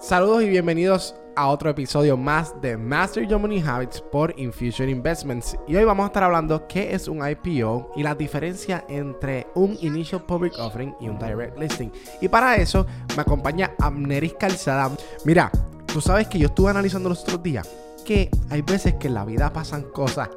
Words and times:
Saludos 0.00 0.42
y 0.42 0.48
bienvenidos 0.48 1.14
a 1.36 1.48
otro 1.48 1.68
episodio 1.68 2.16
más 2.16 2.58
de 2.62 2.78
Master 2.78 3.28
Your 3.28 3.38
Money 3.38 3.62
Habits 3.64 4.00
por 4.00 4.32
Infusion 4.38 4.88
Investments. 4.88 5.58
Y 5.68 5.76
hoy 5.76 5.84
vamos 5.84 6.04
a 6.04 6.06
estar 6.06 6.22
hablando 6.22 6.66
qué 6.66 6.94
es 6.94 7.06
un 7.06 7.20
IPO 7.22 7.92
y 7.96 8.02
la 8.02 8.14
diferencia 8.14 8.86
entre 8.88 9.46
un 9.54 9.76
Initial 9.82 10.22
Public 10.24 10.54
Offering 10.58 10.96
y 11.02 11.08
un 11.10 11.18
Direct 11.18 11.58
Listing. 11.58 11.92
Y 12.22 12.28
para 12.28 12.56
eso 12.56 12.86
me 13.14 13.20
acompaña 13.20 13.72
Amneris 13.78 14.32
Calzada. 14.40 14.90
Mira, 15.26 15.52
tú 15.92 16.00
sabes 16.00 16.28
que 16.28 16.38
yo 16.38 16.46
estuve 16.46 16.70
analizando 16.70 17.10
los 17.10 17.20
otros 17.20 17.42
días 17.42 17.68
que 18.06 18.30
hay 18.48 18.62
veces 18.62 18.94
que 18.94 19.08
en 19.08 19.14
la 19.14 19.26
vida 19.26 19.52
pasan 19.52 19.82
cosas 19.82 20.30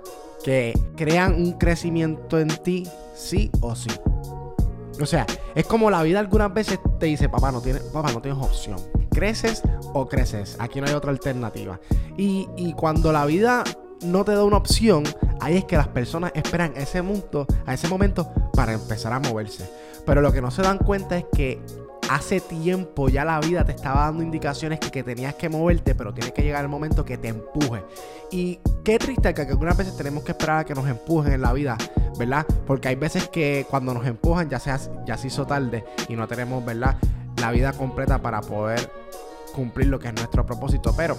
que 0.44 0.78
crean 0.98 1.36
un 1.36 1.54
crecimiento 1.54 2.38
en 2.38 2.50
ti, 2.50 2.86
sí 3.16 3.50
o 3.62 3.78
sí. 3.78 3.92
O 5.02 5.06
sea, 5.06 5.26
es 5.56 5.66
como 5.66 5.90
la 5.90 6.04
vida 6.04 6.20
algunas 6.20 6.54
veces 6.54 6.80
te 7.00 7.06
dice, 7.06 7.30
papá, 7.30 7.52
no 7.52 7.62
tienes, 7.62 7.84
papá, 7.84 8.12
no 8.12 8.22
tienes 8.22 8.44
opción. 8.44 8.78
¿Creces 9.14 9.62
o 9.94 10.08
creces? 10.08 10.58
Aquí 10.60 10.82
no 10.82 10.88
hay 10.88 10.94
otra 10.94 11.12
alternativa. 11.12 11.80
Y, 12.18 12.48
y 12.58 12.74
cuando 12.74 13.12
la 13.12 13.26
vida 13.26 13.64
no 14.04 14.26
te 14.26 14.34
da 14.34 14.44
una 14.44 14.58
opción, 14.58 15.04
ahí 15.40 15.58
es 15.58 15.66
que 15.66 15.78
las 15.78 15.88
personas 15.88 16.32
esperan 16.36 16.74
ese 16.76 17.02
momento, 17.02 17.48
a 17.66 17.74
ese 17.74 17.88
momento 17.88 18.32
para 18.54 18.74
empezar 18.74 19.14
a 19.14 19.20
moverse. 19.20 19.70
Pero 20.06 20.22
lo 20.22 20.32
que 20.32 20.42
no 20.42 20.52
se 20.52 20.62
dan 20.62 20.78
cuenta 20.78 21.18
es 21.18 21.26
que 21.34 21.62
hace 22.10 22.42
tiempo 22.42 23.10
ya 23.10 23.26
la 23.26 23.40
vida 23.40 23.66
te 23.66 23.72
estaba 23.72 24.02
dando 24.02 24.24
indicaciones 24.24 24.80
que, 24.80 24.92
que, 24.92 25.04
tenías 25.04 25.36
que 25.36 25.50
moverte, 25.50 25.96
pero 25.96 26.14
tiene 26.14 26.32
que 26.32 26.42
llegar 26.42 26.64
el 26.64 26.70
momento 26.70 27.06
que 27.06 27.18
te 27.18 27.30
empuje. 27.30 27.84
Y 28.32 28.60
qué 28.84 29.00
triste 29.00 29.34
que 29.34 29.42
algunas 29.44 29.78
veces 29.78 29.96
tenemos 29.96 30.24
que 30.24 30.32
esperar 30.32 30.60
a 30.60 30.64
que 30.66 30.76
nos 30.76 30.88
empujen 30.88 31.34
en 31.34 31.42
la 31.42 31.54
vida, 31.54 31.78
¿verdad? 32.18 32.46
Porque 32.68 32.90
hay 32.90 32.96
veces 32.96 33.28
que 33.30 33.66
cuando 33.70 33.94
nos 33.94 34.06
empujan 34.06 34.50
ya, 34.50 34.60
se, 34.60 34.72
ya 35.06 35.18
se 35.18 35.28
hizo 35.28 35.46
tarde 35.46 35.86
y 36.10 36.16
no 36.16 36.28
tenemos, 36.28 36.64
¿verdad? 36.66 36.98
La 37.38 37.52
vida 37.52 37.74
completa 37.74 38.22
para 38.22 38.42
poder 38.42 38.92
cumplir 39.54 39.88
lo 39.88 40.00
que 40.00 40.10
es 40.10 40.14
nuestro 40.14 40.46
propósito. 40.46 40.94
Pero 40.96 41.18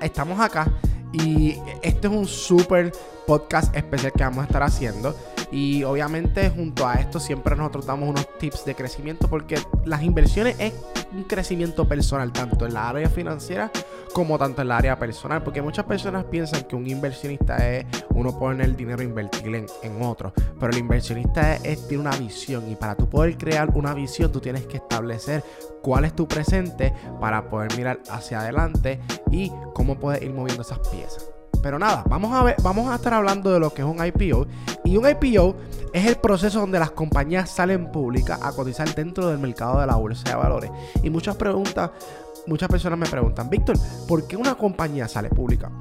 estamos 0.00 0.40
acá 0.40 0.70
y 1.12 1.58
este 1.82 2.08
es 2.08 2.12
un 2.12 2.26
súper 2.26 2.92
podcast 3.26 3.74
especial 3.76 4.12
que 4.12 4.24
vamos 4.24 4.40
a 4.40 4.46
estar 4.46 4.62
haciendo. 4.62 5.16
Y 5.52 5.84
obviamente 5.84 6.50
junto 6.50 6.86
a 6.86 6.94
esto 6.94 7.20
siempre 7.20 7.54
nosotros 7.56 7.86
damos 7.86 8.08
unos 8.08 8.26
tips 8.38 8.64
de 8.64 8.74
crecimiento 8.74 9.28
porque 9.28 9.58
las 9.84 10.02
inversiones 10.02 10.56
es 10.58 10.74
un 11.12 11.24
crecimiento 11.24 11.86
personal 11.86 12.32
tanto 12.32 12.66
en 12.66 12.74
la 12.74 12.88
área 12.88 13.08
financiera 13.08 13.70
como 14.12 14.38
tanto 14.38 14.62
en 14.62 14.68
la 14.68 14.78
área 14.78 14.98
personal. 14.98 15.42
Porque 15.42 15.62
muchas 15.62 15.84
personas 15.84 16.24
piensan 16.24 16.64
que 16.64 16.74
un 16.74 16.86
inversionista 16.86 17.56
es 17.68 17.86
uno 18.10 18.38
poner 18.38 18.66
el 18.66 18.76
dinero 18.76 19.02
e 19.02 19.04
invertir 19.04 19.54
en, 19.54 19.66
en 19.82 20.02
otro. 20.02 20.32
Pero 20.58 20.72
el 20.72 20.78
inversionista 20.78 21.54
es, 21.54 21.64
es, 21.64 21.88
tiene 21.88 22.02
una 22.02 22.16
visión 22.16 22.70
y 22.70 22.76
para 22.76 22.96
tú 22.96 23.08
poder 23.08 23.36
crear 23.36 23.70
una 23.74 23.94
visión 23.94 24.32
tú 24.32 24.40
tienes 24.40 24.66
que 24.66 24.78
establecer 24.78 25.44
cuál 25.82 26.04
es 26.04 26.14
tu 26.14 26.26
presente 26.26 26.92
para 27.20 27.48
poder 27.48 27.76
mirar 27.76 28.00
hacia 28.10 28.40
adelante 28.40 29.00
y 29.30 29.52
cómo 29.74 29.98
puedes 29.98 30.22
ir 30.22 30.32
moviendo 30.32 30.62
esas 30.62 30.80
piezas. 30.88 31.35
Pero 31.66 31.80
nada, 31.80 32.04
vamos 32.08 32.32
a 32.32 32.44
ver, 32.44 32.54
vamos 32.62 32.88
a 32.88 32.94
estar 32.94 33.12
hablando 33.12 33.50
de 33.50 33.58
lo 33.58 33.74
que 33.74 33.82
es 33.82 33.88
un 33.88 33.98
IPO. 33.98 34.46
Y 34.84 34.96
un 34.98 35.08
IPO 35.08 35.56
es 35.92 36.06
el 36.06 36.14
proceso 36.14 36.60
donde 36.60 36.78
las 36.78 36.92
compañías 36.92 37.50
salen 37.50 37.90
públicas 37.90 38.38
a 38.40 38.52
cotizar 38.52 38.94
dentro 38.94 39.26
del 39.26 39.40
mercado 39.40 39.80
de 39.80 39.86
la 39.88 39.96
bolsa 39.96 40.30
de 40.30 40.36
valores. 40.36 40.70
Y 41.02 41.10
muchas 41.10 41.34
preguntas, 41.34 41.90
muchas 42.46 42.68
personas 42.68 43.00
me 43.00 43.06
preguntan, 43.06 43.50
Víctor, 43.50 43.76
¿por 44.06 44.28
qué 44.28 44.36
una 44.36 44.54
compañía 44.54 45.08
sale 45.08 45.28
pública? 45.28 45.72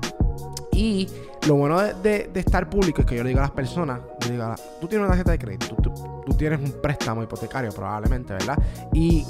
Y 0.71 1.07
lo 1.47 1.53
bueno 1.53 1.79
de, 1.79 2.31
estar 2.33 2.67
público 2.67 3.01
es 3.01 3.05
que 3.05 3.17
yo 3.17 3.21
le 3.21 3.29
digo 3.29 3.41
a 3.41 3.43
las 3.43 3.51
personas, 3.51 3.99
yo 4.21 4.31
digo, 4.31 4.55
tú 4.81 4.87
tienes 4.87 5.05
una 5.05 5.09
tarjeta 5.09 5.33
de 5.33 5.37
crédito, 5.37 5.75
tú, 5.83 5.93
tú 6.25 6.33
tienes 6.33 6.61
un 6.61 6.81
préstamo 6.81 7.21
hipotecario 7.21 7.71
probablemente, 7.71 8.33
¿verdad? 8.33 8.57
Y 8.91 9.23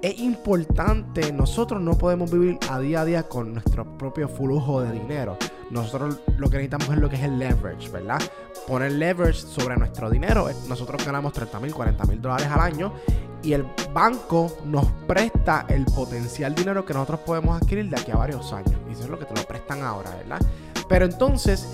es 0.00 0.18
importante, 0.20 1.32
nosotros 1.32 1.80
no 1.80 1.98
podemos 1.98 2.30
vivir 2.30 2.58
a 2.70 2.78
día 2.78 3.00
a 3.00 3.04
día 3.04 3.22
con 3.24 3.52
nuestro 3.52 3.98
propio 3.98 4.28
flujo 4.28 4.80
de 4.80 4.92
dinero. 4.92 5.36
Nosotros 5.70 6.20
lo 6.36 6.48
que 6.48 6.56
necesitamos 6.56 6.90
es 6.90 6.98
lo 6.98 7.08
que 7.08 7.16
es 7.16 7.22
el 7.22 7.38
leverage, 7.38 7.90
¿verdad? 7.90 8.20
Poner 8.66 8.92
leverage 8.92 9.40
sobre 9.40 9.76
nuestro 9.76 10.08
dinero. 10.08 10.48
Nosotros 10.68 11.04
ganamos 11.04 11.32
30 11.32 11.60
mil, 11.60 11.74
40 11.74 12.04
mil 12.04 12.22
dólares 12.22 12.46
al 12.46 12.60
año 12.60 12.92
y 13.42 13.52
el 13.52 13.66
banco 13.92 14.56
nos 14.64 14.86
presta 15.06 15.66
el 15.68 15.84
potencial 15.84 16.54
dinero 16.54 16.84
que 16.84 16.94
nosotros 16.94 17.20
podemos 17.20 17.60
adquirir 17.60 17.90
de 17.90 18.00
aquí 18.00 18.10
a 18.12 18.16
varios 18.16 18.52
años. 18.52 18.74
Y 18.88 18.92
eso 18.92 19.04
es 19.04 19.08
lo 19.08 19.18
que 19.18 19.24
te 19.24 19.34
lo 19.34 19.42
prestan 19.46 19.82
ahora, 19.82 20.14
¿verdad? 20.16 20.40
Pero 20.88 21.04
entonces, 21.04 21.66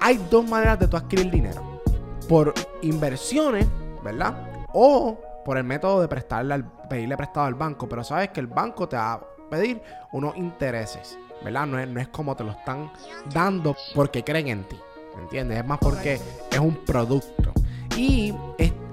hay 0.00 0.18
dos 0.30 0.48
maneras 0.48 0.78
de 0.78 0.88
tú 0.88 0.96
adquirir 0.96 1.30
dinero. 1.30 1.80
Por 2.26 2.54
inversiones, 2.82 3.66
¿verdad? 4.02 4.66
O 4.72 5.18
por 5.50 5.58
el 5.58 5.64
método 5.64 6.00
de 6.00 6.06
prestarle 6.06 6.54
al, 6.54 6.64
pedirle 6.88 7.16
prestado 7.16 7.44
al 7.44 7.56
banco. 7.56 7.88
Pero 7.88 8.04
sabes 8.04 8.28
que 8.28 8.38
el 8.38 8.46
banco 8.46 8.88
te 8.88 8.94
va 8.94 9.14
a 9.14 9.20
pedir 9.50 9.82
unos 10.12 10.36
intereses, 10.36 11.18
¿verdad? 11.42 11.66
No 11.66 11.76
es, 11.76 11.88
no 11.88 11.98
es 11.98 12.06
como 12.06 12.36
te 12.36 12.44
lo 12.44 12.52
están 12.52 12.92
dando 13.34 13.74
porque 13.92 14.22
creen 14.22 14.46
en 14.46 14.62
ti, 14.62 14.78
¿me 15.16 15.22
entiendes? 15.22 15.58
Es 15.58 15.66
más 15.66 15.80
porque 15.80 16.20
es 16.52 16.58
un 16.60 16.76
producto. 16.84 17.52
Y 17.96 18.32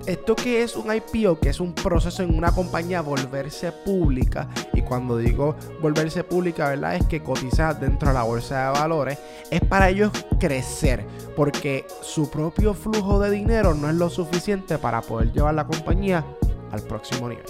esto 0.07 0.35
que 0.35 0.63
es 0.63 0.75
un 0.75 0.91
IPO, 0.91 1.39
que 1.39 1.49
es 1.49 1.59
un 1.59 1.73
proceso 1.73 2.23
en 2.23 2.35
una 2.35 2.51
compañía 2.51 3.01
volverse 3.01 3.71
pública, 3.71 4.47
y 4.73 4.81
cuando 4.81 5.17
digo 5.17 5.55
volverse 5.79 6.23
pública, 6.23 6.69
¿verdad? 6.69 6.95
Es 6.95 7.05
que 7.05 7.21
cotiza 7.21 7.75
dentro 7.75 8.07
de 8.07 8.15
la 8.15 8.23
bolsa 8.23 8.65
de 8.65 8.79
valores, 8.79 9.19
es 9.51 9.61
para 9.61 9.89
ellos 9.89 10.11
crecer, 10.39 11.05
porque 11.35 11.85
su 12.01 12.31
propio 12.31 12.73
flujo 12.73 13.19
de 13.19 13.29
dinero 13.29 13.75
no 13.75 13.89
es 13.89 13.95
lo 13.95 14.09
suficiente 14.09 14.79
para 14.79 15.01
poder 15.01 15.31
llevar 15.33 15.53
la 15.53 15.67
compañía 15.67 16.25
al 16.71 16.81
próximo 16.81 17.29
nivel. 17.29 17.45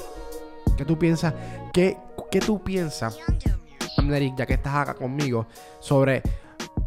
¿Qué 0.75 0.85
tú 0.85 0.97
piensas? 0.97 1.33
¿Qué, 1.73 1.97
qué 2.29 2.39
tú 2.39 2.63
piensas, 2.63 3.17
ya 4.35 4.45
que 4.45 4.53
estás 4.53 4.75
acá 4.75 4.93
conmigo, 4.93 5.47
sobre 5.79 6.21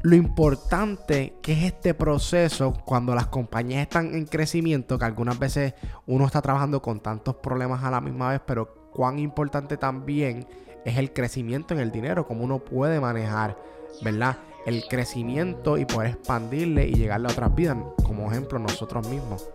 lo 0.02 0.16
importante 0.16 1.34
que 1.42 1.52
es 1.52 1.64
este 1.64 1.92
proceso 1.92 2.72
cuando 2.84 3.14
las 3.14 3.26
compañías 3.26 3.82
están 3.82 4.14
en 4.14 4.24
crecimiento, 4.26 4.98
que 4.98 5.04
algunas 5.04 5.38
veces 5.38 5.74
uno 6.06 6.24
está 6.24 6.40
trabajando 6.40 6.80
con 6.80 7.00
tantos 7.00 7.36
problemas 7.36 7.84
a 7.84 7.90
la 7.90 8.00
misma 8.00 8.30
vez, 8.30 8.40
pero 8.46 8.90
cuán 8.92 9.18
importante 9.18 9.76
también 9.76 10.46
es 10.84 10.96
el 10.96 11.12
crecimiento 11.12 11.74
en 11.74 11.80
el 11.80 11.92
dinero, 11.92 12.26
cómo 12.26 12.44
uno 12.44 12.60
puede 12.60 13.00
manejar, 13.00 13.58
¿verdad? 14.02 14.38
El 14.64 14.84
crecimiento 14.88 15.76
y 15.76 15.84
poder 15.84 16.12
expandirle 16.12 16.86
y 16.86 16.94
llegarle 16.94 17.28
a 17.28 17.32
otras 17.32 17.54
vidas, 17.54 17.76
como 18.02 18.30
ejemplo 18.30 18.58
nosotros 18.58 19.06
mismos. 19.08 19.48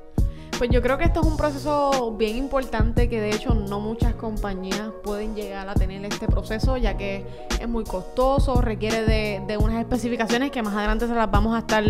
Pues 0.57 0.69
yo 0.69 0.81
creo 0.81 0.97
que 0.97 1.03
esto 1.03 1.19
es 1.19 1.27
un 1.27 1.35
proceso 1.35 2.13
bien 2.17 2.37
importante 2.37 3.09
que 3.09 3.19
de 3.19 3.31
hecho 3.31 3.53
no 3.53 3.81
muchas 3.81 4.15
compañías 4.15 4.89
pueden 5.03 5.35
llegar 5.35 5.67
a 5.67 5.73
tener 5.73 6.05
este 6.05 6.27
proceso 6.27 6.77
ya 6.77 6.95
que 6.95 7.25
es 7.59 7.67
muy 7.67 7.83
costoso, 7.83 8.61
requiere 8.61 9.03
de, 9.05 9.43
de, 9.45 9.57
unas 9.57 9.79
especificaciones 9.79 10.51
que 10.51 10.63
más 10.63 10.73
adelante 10.73 11.07
se 11.07 11.13
las 11.13 11.29
vamos 11.29 11.55
a 11.55 11.59
estar 11.59 11.83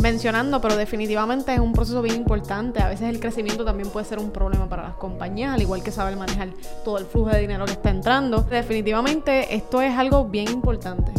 mencionando, 0.00 0.62
pero 0.62 0.76
definitivamente 0.76 1.52
es 1.52 1.60
un 1.60 1.74
proceso 1.74 2.00
bien 2.00 2.16
importante. 2.16 2.80
A 2.80 2.88
veces 2.88 3.10
el 3.10 3.20
crecimiento 3.20 3.66
también 3.66 3.90
puede 3.90 4.06
ser 4.06 4.18
un 4.18 4.30
problema 4.30 4.66
para 4.66 4.82
las 4.82 4.94
compañías, 4.94 5.52
al 5.52 5.60
igual 5.60 5.82
que 5.82 5.90
saber 5.90 6.16
manejar 6.16 6.48
todo 6.84 6.96
el 6.96 7.04
flujo 7.04 7.28
de 7.28 7.40
dinero 7.40 7.66
que 7.66 7.72
está 7.72 7.90
entrando. 7.90 8.42
Definitivamente 8.42 9.54
esto 9.54 9.82
es 9.82 9.96
algo 9.96 10.24
bien 10.24 10.50
importante. 10.50 11.12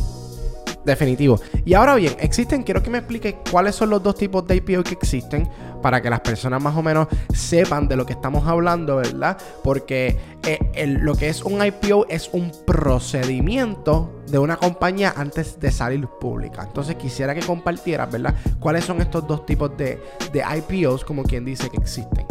Definitivo. 0.88 1.38
Y 1.66 1.74
ahora 1.74 1.96
bien, 1.96 2.16
existen, 2.18 2.64
quiero 2.64 2.82
que 2.82 2.90
me 2.90 3.00
explique 3.00 3.40
cuáles 3.52 3.76
son 3.76 3.90
los 3.90 4.02
dos 4.02 4.16
tipos 4.16 4.48
de 4.48 4.56
IPO 4.56 4.84
que 4.84 4.94
existen 4.94 5.46
para 5.82 6.02
que 6.02 6.10
las 6.10 6.22
personas 6.22 6.64
más 6.64 6.78
o 6.78 6.82
menos 6.82 7.10
sepan 7.34 7.90
de 7.90 7.98
lo 7.98 8.06
que 8.06 8.14
estamos 8.14 8.48
hablando, 8.48 8.96
¿verdad? 8.96 9.38
Porque 9.66 10.18
eh, 10.46 10.88
lo 10.88 11.14
que 11.16 11.28
es 11.28 11.44
un 11.44 11.64
IPO 11.64 12.06
es 12.08 12.30
un 12.32 12.54
procedimiento 12.66 14.24
de 14.28 14.40
una 14.40 14.56
compañía 14.56 15.14
antes 15.18 15.60
de 15.60 15.72
salir 15.72 16.08
pública. 16.08 16.64
Entonces 16.64 16.96
quisiera 16.96 17.36
que 17.36 17.42
compartieras, 17.42 18.10
¿verdad? 18.10 18.36
¿Cuáles 18.62 18.86
son 18.86 19.02
estos 19.02 19.28
dos 19.28 19.46
tipos 19.46 19.76
de, 19.76 20.02
de 20.32 20.42
IPOs, 20.58 21.04
como 21.04 21.24
quien 21.24 21.44
dice 21.44 21.70
que 21.70 21.78
existen? 21.78 22.26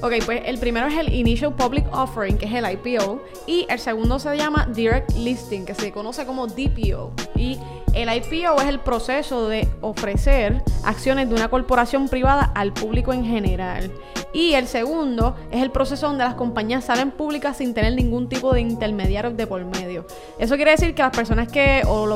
Ok, 0.00 0.12
pues 0.24 0.42
el 0.44 0.58
primero 0.58 0.86
es 0.86 0.96
el 0.96 1.12
Initial 1.12 1.52
Public 1.54 1.84
Offering, 1.92 2.38
que 2.38 2.46
es 2.46 2.54
el 2.54 2.70
IPO, 2.70 3.20
y 3.48 3.66
el 3.68 3.80
segundo 3.80 4.20
se 4.20 4.36
llama 4.36 4.68
Direct 4.72 5.10
Listing, 5.16 5.64
que 5.64 5.74
se 5.74 5.90
conoce 5.90 6.24
como 6.24 6.46
DPO. 6.46 7.12
Y 7.34 7.58
el 7.94 8.08
IPO 8.08 8.60
es 8.60 8.68
el 8.68 8.78
proceso 8.78 9.48
de 9.48 9.66
ofrecer 9.80 10.62
acciones 10.84 11.28
de 11.28 11.34
una 11.34 11.48
corporación 11.50 12.08
privada 12.08 12.52
al 12.54 12.72
público 12.72 13.12
en 13.12 13.24
general. 13.24 13.90
Y 14.32 14.54
el 14.54 14.68
segundo 14.68 15.34
es 15.50 15.62
el 15.62 15.72
proceso 15.72 16.06
donde 16.06 16.22
las 16.22 16.34
compañías 16.34 16.84
salen 16.84 17.10
públicas 17.10 17.56
sin 17.56 17.74
tener 17.74 17.94
ningún 17.94 18.28
tipo 18.28 18.54
de 18.54 18.60
intermediario 18.60 19.32
de 19.32 19.48
por 19.48 19.64
medio. 19.64 20.06
Eso 20.38 20.54
quiere 20.54 20.70
decir 20.70 20.94
que 20.94 21.02
las 21.02 21.16
personas 21.16 21.48
que, 21.48 21.82
o 21.88 22.06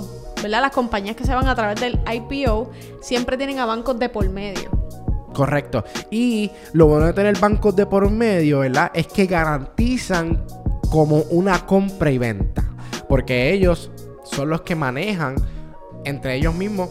las 0.45 0.71
compañías 0.71 1.17
que 1.17 1.25
se 1.25 1.35
van 1.35 1.49
a 1.49 1.57
través 1.57 1.81
del 1.81 1.99
IPO, 2.09 2.71
siempre 3.01 3.37
tienen 3.37 3.59
a 3.59 3.67
bancos 3.67 3.99
de 3.99 4.09
por 4.09 4.29
medio. 4.29 4.82
Correcto. 5.33 5.85
Y 6.11 6.51
lo 6.73 6.87
bueno 6.87 7.07
de 7.07 7.13
tener 7.13 7.39
bancos 7.39 7.75
de 7.77 7.87
por 7.87 8.11
medio, 8.11 8.61
¿verdad? 8.61 8.91
Es 8.95 9.07
que 9.07 9.27
garantizan 9.27 10.45
como 10.91 11.19
una 11.31 11.67
compra 11.67 12.11
y 12.11 12.19
venta. 12.19 12.65
Porque 13.09 13.53
ellos 13.53 13.91
son 14.25 14.51
los 14.51 14.63
que 14.63 14.75
manejan 14.75 15.37
entre 16.05 16.37
ellos 16.37 16.55
mismos 16.55 16.91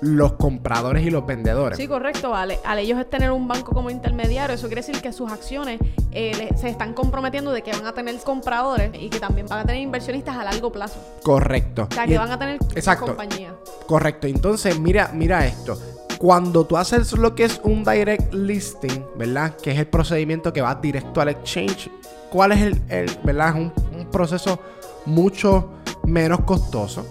los 0.00 0.32
compradores 0.34 1.04
y 1.04 1.10
los 1.10 1.24
vendedores. 1.26 1.78
Sí, 1.78 1.88
correcto, 1.88 2.30
vale. 2.30 2.58
Al 2.64 2.78
ellos 2.78 2.98
es 2.98 3.08
tener 3.08 3.30
un 3.30 3.48
banco 3.48 3.72
como 3.72 3.90
intermediario, 3.90 4.54
eso 4.54 4.66
quiere 4.66 4.82
decir 4.82 5.00
que 5.00 5.12
sus 5.12 5.30
acciones 5.32 5.80
eh, 6.12 6.50
se 6.56 6.68
están 6.68 6.92
comprometiendo 6.92 7.52
de 7.52 7.62
que 7.62 7.72
van 7.72 7.86
a 7.86 7.92
tener 7.92 8.16
compradores 8.18 8.90
y 8.94 9.08
que 9.08 9.18
también 9.20 9.46
van 9.46 9.60
a 9.60 9.64
tener 9.64 9.80
inversionistas 9.80 10.36
a 10.36 10.44
largo 10.44 10.70
plazo. 10.70 11.00
Correcto. 11.22 11.88
O 11.90 11.94
sea, 11.94 12.06
que 12.06 12.18
van 12.18 12.30
a 12.30 12.38
tener 12.38 12.58
Exacto. 12.74 13.06
compañía. 13.06 13.54
Correcto. 13.86 14.26
Entonces, 14.26 14.78
mira, 14.78 15.10
mira 15.14 15.46
esto. 15.46 15.78
Cuando 16.18 16.64
tú 16.64 16.76
haces 16.76 17.12
lo 17.12 17.34
que 17.34 17.44
es 17.44 17.60
un 17.62 17.84
direct 17.84 18.32
listing, 18.32 19.04
¿verdad? 19.16 19.54
Que 19.56 19.72
es 19.72 19.78
el 19.78 19.86
procedimiento 19.86 20.52
que 20.52 20.62
va 20.62 20.74
directo 20.74 21.20
al 21.20 21.28
exchange. 21.28 21.90
¿Cuál 22.30 22.52
es 22.52 22.62
el, 22.88 23.10
verdad? 23.22 23.50
Es 23.50 23.54
un, 23.54 23.72
proceso 24.10 24.58
mucho 25.04 25.72
menos 26.06 26.40
costoso. 26.40 27.04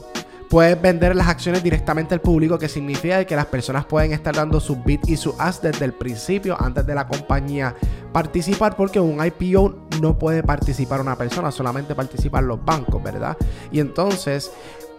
Puedes 0.49 0.81
vender 0.81 1.15
las 1.15 1.27
acciones 1.27 1.61
directamente 1.61 2.13
al 2.13 2.21
público, 2.21 2.57
que 2.57 2.69
significa 2.69 3.23
que 3.25 3.35
las 3.35 3.45
personas 3.47 3.85
pueden 3.85 4.13
estar 4.13 4.35
dando 4.35 4.59
su 4.59 4.77
bid 4.77 5.01
y 5.07 5.17
su 5.17 5.35
ask 5.37 5.61
desde 5.61 5.85
el 5.85 5.93
principio, 5.93 6.55
antes 6.59 6.85
de 6.85 6.95
la 6.95 7.07
compañía 7.07 7.75
participar, 8.11 8.75
porque 8.75 8.99
un 8.99 9.23
IPO 9.23 9.87
no 10.01 10.17
puede 10.17 10.41
participar 10.41 11.01
una 11.01 11.15
persona, 11.15 11.51
solamente 11.51 11.93
participan 11.93 12.47
los 12.47 12.63
bancos, 12.63 13.03
¿verdad? 13.03 13.35
Y 13.71 13.79
entonces, 13.79 14.51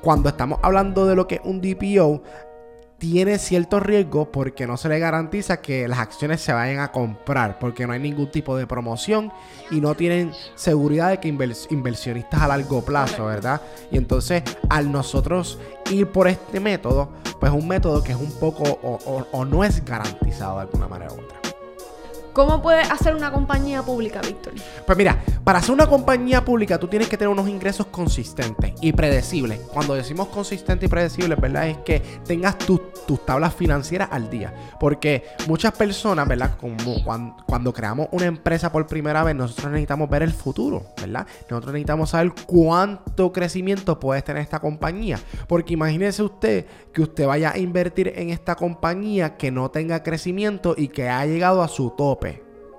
cuando 0.02 0.28
estamos 0.28 0.58
hablando 0.62 1.06
de 1.06 1.16
lo 1.16 1.26
que 1.26 1.36
es 1.36 1.40
un 1.44 1.60
DPO, 1.60 2.22
tiene 2.98 3.38
cierto 3.38 3.80
riesgo 3.80 4.30
porque 4.30 4.66
no 4.66 4.76
se 4.76 4.88
le 4.88 4.98
garantiza 4.98 5.60
que 5.60 5.86
las 5.86 5.98
acciones 5.98 6.40
se 6.40 6.52
vayan 6.52 6.80
a 6.80 6.92
comprar, 6.92 7.58
porque 7.58 7.86
no 7.86 7.92
hay 7.92 8.00
ningún 8.00 8.30
tipo 8.30 8.56
de 8.56 8.66
promoción 8.66 9.32
y 9.70 9.80
no 9.80 9.94
tienen 9.94 10.32
seguridad 10.54 11.10
de 11.10 11.20
que 11.20 11.28
invers 11.28 11.66
inversionistas 11.70 12.40
a 12.40 12.48
largo 12.48 12.84
plazo, 12.84 13.26
¿verdad? 13.26 13.60
Y 13.90 13.98
entonces, 13.98 14.42
al 14.70 14.90
nosotros 14.90 15.58
ir 15.90 16.08
por 16.08 16.28
este 16.28 16.60
método, 16.60 17.10
pues 17.38 17.52
es 17.52 17.58
un 17.58 17.68
método 17.68 18.02
que 18.02 18.12
es 18.12 18.18
un 18.18 18.32
poco 18.32 18.64
o, 18.64 18.98
o, 19.04 19.26
o 19.30 19.44
no 19.44 19.62
es 19.62 19.84
garantizado 19.84 20.56
de 20.56 20.62
alguna 20.62 20.88
manera 20.88 21.12
u 21.12 21.20
otra. 21.20 21.35
¿Cómo 22.36 22.60
puede 22.60 22.82
hacer 22.82 23.14
una 23.14 23.32
compañía 23.32 23.82
pública, 23.82 24.20
Víctor? 24.20 24.52
Pues 24.84 24.98
mira, 24.98 25.24
para 25.42 25.58
hacer 25.58 25.72
una 25.72 25.86
compañía 25.86 26.44
pública 26.44 26.78
tú 26.78 26.86
tienes 26.86 27.08
que 27.08 27.16
tener 27.16 27.30
unos 27.30 27.48
ingresos 27.48 27.86
consistentes 27.86 28.74
y 28.82 28.92
predecibles. 28.92 29.60
Cuando 29.72 29.94
decimos 29.94 30.28
consistente 30.28 30.84
y 30.84 30.88
predecible, 30.90 31.34
¿verdad? 31.36 31.66
Es 31.66 31.78
que 31.78 32.00
tengas 32.26 32.58
tus 32.58 32.78
tus 33.06 33.24
tablas 33.24 33.54
financieras 33.54 34.08
al 34.10 34.28
día. 34.28 34.52
Porque 34.78 35.24
muchas 35.46 35.72
personas, 35.72 36.28
¿verdad? 36.28 36.56
Como 36.58 36.76
cuando, 37.04 37.36
cuando, 37.46 37.72
creamos 37.72 38.08
una 38.10 38.26
empresa 38.26 38.70
por 38.70 38.86
primera 38.86 39.22
vez, 39.24 39.34
nosotros 39.34 39.70
necesitamos 39.70 40.10
ver 40.10 40.22
el 40.22 40.32
futuro, 40.32 40.86
¿verdad? 41.00 41.26
Nosotros 41.48 41.72
necesitamos 41.72 42.10
saber 42.10 42.32
cuánto 42.46 43.32
crecimiento 43.32 43.98
puede 43.98 44.22
tener 44.22 44.42
esta 44.42 44.60
compañía. 44.60 45.18
Porque 45.46 45.74
imagínese 45.74 46.22
usted 46.22 46.66
que 46.92 47.02
usted 47.02 47.26
vaya 47.26 47.52
a 47.52 47.58
invertir 47.58 48.12
en 48.16 48.30
esta 48.30 48.56
compañía 48.56 49.36
que 49.36 49.50
no 49.50 49.70
tenga 49.70 50.02
crecimiento 50.02 50.74
y 50.76 50.88
que 50.88 51.08
ha 51.08 51.24
llegado 51.24 51.62
a 51.62 51.68
su 51.68 51.90
tope. 51.90 52.25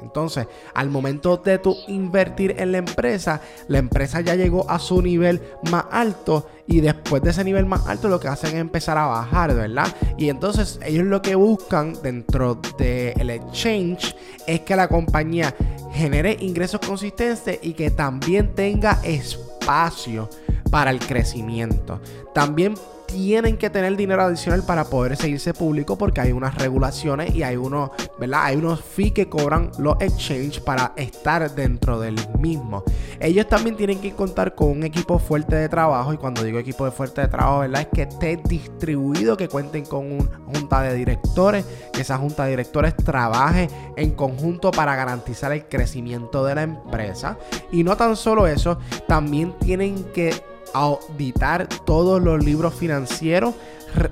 Entonces, 0.01 0.47
al 0.73 0.89
momento 0.89 1.37
de 1.37 1.57
tú 1.59 1.75
invertir 1.87 2.55
en 2.59 2.71
la 2.71 2.77
empresa, 2.79 3.41
la 3.67 3.79
empresa 3.79 4.21
ya 4.21 4.35
llegó 4.35 4.69
a 4.69 4.79
su 4.79 5.01
nivel 5.01 5.41
más 5.71 5.85
alto 5.91 6.47
y 6.67 6.81
después 6.81 7.21
de 7.23 7.31
ese 7.31 7.43
nivel 7.43 7.65
más 7.65 7.87
alto 7.87 8.07
lo 8.07 8.19
que 8.19 8.27
hacen 8.27 8.49
es 8.49 8.61
empezar 8.61 8.97
a 8.97 9.07
bajar, 9.07 9.55
¿verdad? 9.55 9.87
Y 10.17 10.29
entonces 10.29 10.79
ellos 10.85 11.05
lo 11.05 11.21
que 11.21 11.35
buscan 11.35 11.93
dentro 12.01 12.59
del 12.77 13.29
exchange 13.29 14.15
es 14.45 14.61
que 14.61 14.75
la 14.75 14.87
compañía 14.87 15.55
genere 15.93 16.37
ingresos 16.39 16.81
consistentes 16.85 17.59
y 17.61 17.73
que 17.73 17.89
también 17.89 18.53
tenga 18.53 18.99
espacio 19.03 20.29
para 20.69 20.91
el 20.91 20.99
crecimiento. 20.99 22.01
También 22.33 22.75
tienen 23.07 23.57
que 23.57 23.69
tener 23.69 23.95
dinero 23.95 24.21
adicional 24.21 24.63
para 24.63 24.85
poder 24.85 25.15
seguirse 25.15 25.53
público 25.53 25.97
porque 25.97 26.21
hay 26.21 26.31
unas 26.31 26.55
regulaciones 26.55 27.33
y 27.33 27.43
hay 27.43 27.55
unos, 27.55 27.91
¿verdad? 28.19 28.43
Hay 28.43 28.57
unos 28.57 28.81
fees 28.81 29.13
que 29.13 29.29
cobran 29.29 29.71
los 29.79 29.95
exchange 29.99 30.61
para 30.61 30.93
estar 30.97 31.49
dentro 31.55 31.99
del 31.99 32.15
mismo. 32.37 32.83
Ellos 33.19 33.47
también 33.47 33.75
tienen 33.75 33.99
que 33.99 34.11
contar 34.11 34.53
con 34.53 34.69
un 34.69 34.83
equipo 34.83 35.17
fuerte 35.17 35.55
de 35.55 35.69
trabajo 35.69 36.13
y 36.13 36.17
cuando 36.17 36.43
digo 36.43 36.59
equipo 36.59 36.85
de 36.85 36.91
fuerte 36.91 37.21
de 37.21 37.27
trabajo, 37.27 37.59
¿verdad? 37.59 37.81
Es 37.81 37.87
que 37.87 38.01
esté 38.03 38.37
distribuido, 38.47 39.37
que 39.37 39.47
cuenten 39.47 39.85
con 39.85 40.11
una 40.11 40.39
junta 40.53 40.81
de 40.81 40.93
directores, 40.93 41.65
que 41.93 42.01
esa 42.01 42.17
junta 42.17 42.43
de 42.43 42.51
directores 42.51 42.95
trabaje 42.95 43.69
en 43.95 44.11
conjunto 44.11 44.71
para 44.71 44.95
garantizar 44.95 45.51
el 45.51 45.65
crecimiento 45.65 46.45
de 46.45 46.55
la 46.55 46.63
empresa. 46.63 47.37
Y 47.71 47.83
no 47.83 47.95
tan 47.97 48.15
solo 48.15 48.47
eso, 48.47 48.77
también 49.07 49.53
tienen 49.59 50.03
que 50.13 50.35
auditar 50.73 51.67
todos 51.85 52.21
los 52.21 52.43
libros 52.43 52.73
financieros 52.73 53.55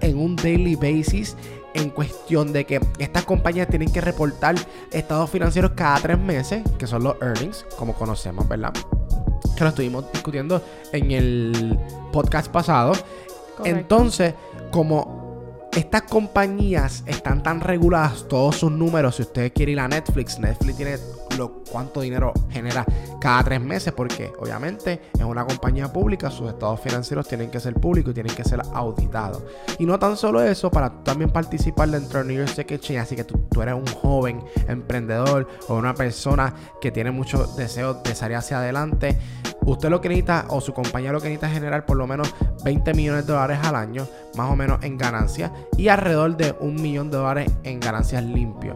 en 0.01 0.17
un 0.17 0.35
daily 0.35 0.75
basis 0.75 1.35
en 1.73 1.89
cuestión 1.89 2.53
de 2.53 2.65
que 2.65 2.79
estas 2.99 3.25
compañías 3.25 3.67
tienen 3.67 3.91
que 3.91 3.99
reportar 4.01 4.55
estados 4.91 5.29
financieros 5.29 5.71
cada 5.75 5.99
tres 5.99 6.17
meses, 6.17 6.63
que 6.79 6.87
son 6.87 7.03
los 7.03 7.17
earnings, 7.21 7.65
como 7.77 7.93
conocemos, 7.93 8.47
¿verdad? 8.47 8.73
Que 9.57 9.63
lo 9.63 9.69
estuvimos 9.69 10.11
discutiendo 10.13 10.63
en 10.93 11.11
el 11.11 11.77
podcast 12.13 12.49
pasado. 12.49 12.93
Correcto. 13.57 13.65
Entonces, 13.65 14.33
como 14.71 15.69
estas 15.75 16.03
compañías 16.03 17.03
están 17.05 17.43
tan 17.43 17.59
reguladas, 17.59 18.25
todos 18.29 18.55
sus 18.55 18.71
números, 18.71 19.17
si 19.17 19.23
ustedes 19.23 19.51
quieren 19.51 19.73
ir 19.73 19.79
a 19.81 19.87
Netflix, 19.89 20.39
Netflix 20.39 20.77
tiene 20.77 20.97
cuánto 21.71 22.01
dinero 22.01 22.33
genera 22.49 22.85
cada 23.19 23.43
tres 23.43 23.61
meses, 23.61 23.93
porque 23.93 24.31
obviamente 24.39 25.01
es 25.17 25.23
una 25.23 25.45
compañía 25.45 25.91
pública, 25.91 26.29
sus 26.29 26.49
estados 26.49 26.79
financieros 26.79 27.27
tienen 27.27 27.49
que 27.49 27.59
ser 27.59 27.73
públicos 27.75 28.11
y 28.11 28.13
tienen 28.13 28.35
que 28.35 28.43
ser 28.43 28.61
auditados. 28.73 29.43
Y 29.79 29.85
no 29.85 29.97
tan 29.99 30.17
solo 30.17 30.41
eso, 30.41 30.69
para 30.69 31.03
también 31.03 31.31
participar 31.31 31.89
dentro 31.89 32.19
del 32.19 32.27
New 32.27 32.37
York 32.37 32.49
Stock 32.49 32.71
así 32.99 33.15
que 33.15 33.23
tú, 33.23 33.61
eres 33.61 33.75
un 33.75 33.87
joven 33.87 34.43
emprendedor 34.67 35.47
o 35.67 35.75
una 35.75 35.93
persona 35.93 36.53
que 36.79 36.91
tiene 36.91 37.11
mucho 37.11 37.45
deseo 37.55 37.95
de 37.95 38.15
salir 38.15 38.37
hacia 38.37 38.59
adelante, 38.59 39.17
usted 39.65 39.89
lo 39.89 40.01
que 40.01 40.09
necesita 40.09 40.45
o 40.49 40.61
su 40.61 40.73
compañía 40.73 41.11
lo 41.11 41.19
que 41.19 41.29
necesita 41.29 41.47
es 41.47 41.53
generar 41.53 41.85
por 41.85 41.97
lo 41.97 42.07
menos 42.07 42.33
20 42.63 42.93
millones 42.93 43.25
de 43.25 43.33
dólares 43.33 43.59
al 43.63 43.75
año, 43.75 44.07
más 44.35 44.51
o 44.51 44.55
menos 44.55 44.83
en 44.83 44.97
ganancias, 44.97 45.51
y 45.77 45.87
alrededor 45.87 46.37
de 46.37 46.55
un 46.59 46.81
millón 46.81 47.09
de 47.09 47.17
dólares 47.17 47.51
en 47.63 47.79
ganancias 47.79 48.23
limpios. 48.23 48.75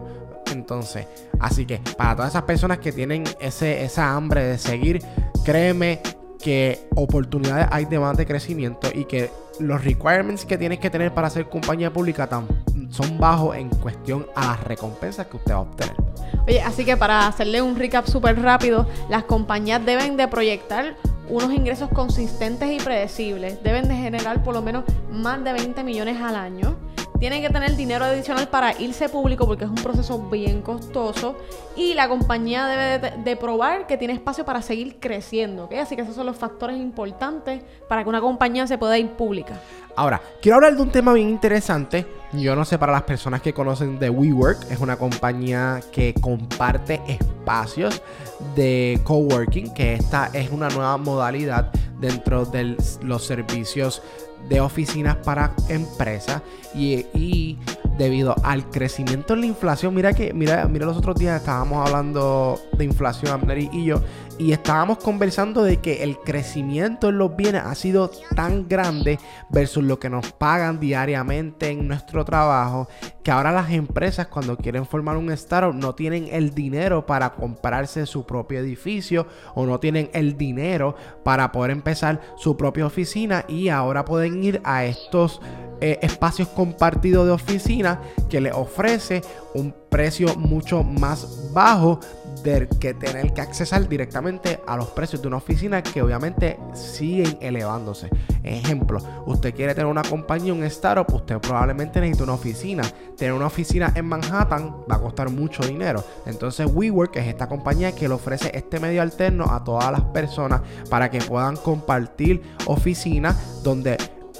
Entonces, 0.70 1.04
así 1.40 1.66
que 1.66 1.80
para 1.96 2.14
todas 2.14 2.30
esas 2.30 2.44
personas 2.44 2.78
que 2.78 2.92
tienen 2.92 3.24
ese, 3.40 3.82
esa 3.82 4.14
hambre 4.14 4.44
de 4.44 4.56
seguir, 4.56 5.02
créeme 5.44 6.00
que 6.40 6.86
oportunidades 6.94 7.66
hay 7.72 7.86
de 7.86 7.98
más 7.98 8.16
de 8.16 8.24
crecimiento 8.24 8.88
y 8.94 9.04
que 9.04 9.32
los 9.58 9.82
requirements 9.82 10.44
que 10.44 10.56
tienes 10.56 10.78
que 10.78 10.88
tener 10.88 11.12
para 11.12 11.28
ser 11.28 11.48
compañía 11.48 11.92
pública 11.92 12.28
son 12.90 13.18
bajos 13.18 13.56
en 13.56 13.68
cuestión 13.68 14.26
a 14.36 14.46
las 14.46 14.62
recompensas 14.62 15.26
que 15.26 15.38
usted 15.38 15.54
va 15.54 15.56
a 15.56 15.60
obtener. 15.62 15.96
Oye, 16.46 16.62
así 16.62 16.84
que 16.84 16.96
para 16.96 17.26
hacerle 17.26 17.60
un 17.60 17.74
recap 17.74 18.06
súper 18.06 18.40
rápido, 18.40 18.86
las 19.08 19.24
compañías 19.24 19.84
deben 19.84 20.16
de 20.16 20.28
proyectar 20.28 20.94
unos 21.28 21.52
ingresos 21.52 21.90
consistentes 21.90 22.70
y 22.70 22.78
predecibles. 22.78 23.60
Deben 23.64 23.88
de 23.88 23.96
generar 23.96 24.44
por 24.44 24.54
lo 24.54 24.62
menos 24.62 24.84
más 25.10 25.42
de 25.42 25.52
20 25.52 25.82
millones 25.82 26.22
al 26.22 26.36
año 26.36 26.76
tienen 27.20 27.42
que 27.42 27.50
tener 27.50 27.76
dinero 27.76 28.06
adicional 28.06 28.48
para 28.48 28.76
irse 28.80 29.10
público 29.10 29.46
porque 29.46 29.64
es 29.64 29.70
un 29.70 29.76
proceso 29.76 30.18
bien 30.30 30.62
costoso 30.62 31.36
y 31.76 31.92
la 31.92 32.08
compañía 32.08 32.66
debe 32.66 33.22
de, 33.22 33.36
probar 33.36 33.86
que 33.86 33.98
tiene 33.98 34.14
espacio 34.14 34.44
para 34.46 34.62
seguir 34.62 34.96
creciendo. 34.98 35.64
¿okay? 35.64 35.78
Así 35.78 35.96
que 35.96 36.02
esos 36.02 36.14
son 36.14 36.24
los 36.26 36.36
factores 36.36 36.78
importantes 36.78 37.62
para 37.88 38.02
que 38.02 38.08
una 38.08 38.22
compañía 38.22 38.66
se 38.66 38.78
pueda 38.78 38.98
ir 38.98 39.10
pública. 39.10 39.60
Ahora, 39.96 40.20
quiero 40.40 40.56
hablar 40.56 40.74
de 40.74 40.82
un 40.82 40.90
tema 40.90 41.12
bien 41.12 41.28
interesante. 41.28 42.06
Yo 42.32 42.56
no 42.56 42.64
sé 42.64 42.78
para 42.78 42.92
las 42.92 43.02
personas 43.02 43.42
que 43.42 43.52
conocen 43.52 43.98
de 43.98 44.08
WeWork, 44.08 44.70
es 44.70 44.78
una 44.78 44.96
compañía 44.96 45.80
que 45.92 46.14
comparte 46.14 47.02
espacios 47.06 48.00
de 48.54 48.98
coworking, 49.04 49.74
que 49.74 49.94
esta 49.94 50.30
es 50.32 50.50
una 50.50 50.70
nueva 50.70 50.96
modalidad 50.96 51.70
dentro 52.00 52.46
de 52.46 52.76
los 53.02 53.26
servicios 53.26 54.02
de 54.50 54.60
oficinas 54.60 55.16
para 55.16 55.54
empresas 55.68 56.42
y, 56.74 57.06
y, 57.14 57.58
debido 57.96 58.34
al 58.44 58.68
crecimiento 58.70 59.34
en 59.34 59.40
la 59.40 59.46
inflación, 59.46 59.94
mira 59.94 60.14
que 60.14 60.32
mira, 60.32 60.66
mira 60.68 60.86
los 60.86 60.96
otros 60.96 61.16
días 61.16 61.38
estábamos 61.40 61.86
hablando 61.86 62.58
de 62.72 62.84
inflación 62.84 63.30
Abner 63.30 63.58
y 63.58 63.84
yo 63.84 64.02
y 64.38 64.52
estábamos 64.52 64.96
conversando 64.98 65.62
de 65.62 65.76
que 65.76 66.02
el 66.02 66.16
crecimiento 66.18 67.10
en 67.10 67.18
los 67.18 67.36
bienes 67.36 67.62
ha 67.62 67.74
sido 67.74 68.10
tan 68.34 68.66
grande 68.66 69.18
versus 69.50 69.84
lo 69.84 69.98
que 69.98 70.08
nos 70.08 70.32
pagan 70.32 70.80
diariamente 70.80 71.68
en 71.68 71.86
nuestro 71.86 72.24
trabajo 72.24 72.88
que 73.22 73.30
ahora 73.30 73.52
las 73.52 73.70
empresas 73.70 74.28
cuando 74.28 74.56
quieren 74.56 74.86
formar 74.86 75.16
un 75.16 75.30
startup 75.32 75.74
no 75.74 75.94
tienen 75.94 76.28
el 76.30 76.54
dinero 76.54 77.04
para 77.06 77.34
comprarse 77.34 78.06
su 78.06 78.24
propio 78.24 78.60
edificio 78.60 79.26
o 79.54 79.66
no 79.66 79.78
tienen 79.80 80.10
el 80.12 80.36
dinero 80.36 80.94
para 81.22 81.52
poder 81.52 81.70
empezar 81.70 82.20
su 82.36 82.56
propia 82.56 82.86
oficina 82.86 83.44
y 83.48 83.68
ahora 83.68 84.04
pueden 84.04 84.42
ir 84.42 84.60
a 84.64 84.84
estos 84.84 85.40
eh, 85.80 85.98
espacios 86.02 86.48
compartidos 86.48 87.26
de 87.26 87.32
oficina 87.32 88.00
que 88.28 88.40
les 88.40 88.52
ofrece 88.52 89.22
un 89.54 89.74
precio 89.88 90.34
mucho 90.36 90.84
más 90.84 91.50
bajo 91.52 92.00
de 92.42 92.68
que 92.80 92.94
tener 92.94 93.32
que 93.32 93.40
accesar 93.40 93.88
directamente 93.88 94.60
a 94.66 94.76
los 94.76 94.88
precios 94.88 95.20
de 95.20 95.28
una 95.28 95.36
oficina 95.36 95.82
que 95.82 96.02
obviamente 96.02 96.58
siguen 96.74 97.38
elevándose. 97.40 98.08
Ejemplo, 98.42 98.98
usted 99.26 99.54
quiere 99.54 99.74
tener 99.74 99.86
una 99.86 100.02
compañía, 100.02 100.52
un 100.52 100.64
startup, 100.64 101.12
usted 101.14 101.38
probablemente 101.38 102.00
necesita 102.00 102.24
una 102.24 102.34
oficina. 102.34 102.82
Tener 103.16 103.34
una 103.34 103.46
oficina 103.46 103.92
en 103.94 104.06
Manhattan 104.06 104.74
va 104.90 104.96
a 104.96 105.00
costar 105.00 105.30
mucho 105.30 105.62
dinero. 105.62 106.02
Entonces 106.26 106.66
WeWork 106.72 107.16
es 107.16 107.26
esta 107.26 107.48
compañía 107.48 107.92
que 107.92 108.08
le 108.08 108.14
ofrece 108.14 108.50
este 108.54 108.80
medio 108.80 109.02
alterno 109.02 109.44
a 109.50 109.62
todas 109.62 109.92
las 109.92 110.02
personas 110.02 110.62
para 110.88 111.10
que 111.10 111.20
puedan 111.20 111.56
compartir 111.56 112.42
oficinas 112.66 113.62
donde 113.62 113.98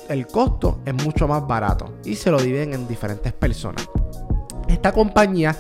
el 0.09 0.27
costo 0.27 0.81
es 0.85 0.95
mucho 0.95 1.29
más 1.29 1.47
barato 1.47 1.95
y 2.05 2.17
se 2.17 2.31
lo 2.31 2.41
dividen 2.41 2.75
en 2.75 2.89
diferentes 2.89 3.33
personas. 3.33 3.89
Esta 4.67 4.93
compañía, 4.93 5.57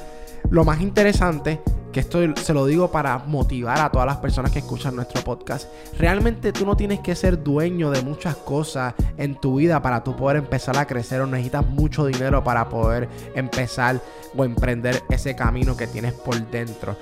lo 0.50 0.64
más 0.64 0.80
interesante 0.80 1.60
que 1.92 2.00
esto 2.00 2.18
se 2.36 2.54
lo 2.54 2.66
digo 2.66 2.90
para 2.90 3.18
motivar 3.18 3.80
a 3.80 3.90
todas 3.90 4.06
las 4.06 4.18
personas 4.18 4.52
que 4.52 4.60
escuchan 4.60 4.94
nuestro 4.94 5.22
podcast. 5.22 5.68
Realmente 5.98 6.52
tú 6.52 6.64
no 6.64 6.76
tienes 6.76 7.00
que 7.00 7.14
ser 7.14 7.42
dueño 7.42 7.90
de 7.90 8.02
muchas 8.02 8.36
cosas 8.36 8.94
en 9.16 9.34
tu 9.34 9.56
vida 9.56 9.82
para 9.82 10.04
tú 10.04 10.16
poder 10.16 10.36
empezar 10.36 10.76
a 10.78 10.86
crecer 10.86 11.20
o 11.20 11.26
necesitas 11.26 11.66
mucho 11.66 12.06
dinero 12.06 12.44
para 12.44 12.68
poder 12.68 13.08
empezar 13.34 14.00
o 14.36 14.44
emprender 14.44 15.02
ese 15.08 15.34
camino 15.34 15.76
que 15.76 15.86
tienes 15.86 16.12
por 16.12 16.38
dentro. 16.50 16.96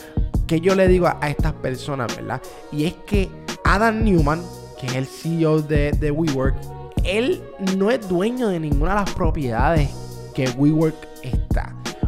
Que 0.46 0.60
yo 0.60 0.74
le 0.74 0.88
digo 0.88 1.06
a, 1.06 1.28
estas 1.28 1.52
personas, 1.52 2.14
¿verdad? 2.16 2.40
Y 2.72 2.84
es 2.84 2.94
que 3.06 3.28
Adam 3.64 4.02
Newman, 4.02 4.42
que 4.80 4.86
es 4.86 4.94
el 4.94 5.06
CEO 5.06 5.60
de, 5.60 5.92
de 5.92 6.10
WeWork, 6.10 6.56
él 7.04 7.42
no 7.76 7.90
es 7.90 8.08
dueño 8.08 8.48
de 8.48 8.60
ninguna 8.60 8.92
de 8.92 9.00
las 9.00 9.10
propiedades 9.14 9.90
que 10.34 10.48
WeWork. 10.50 11.07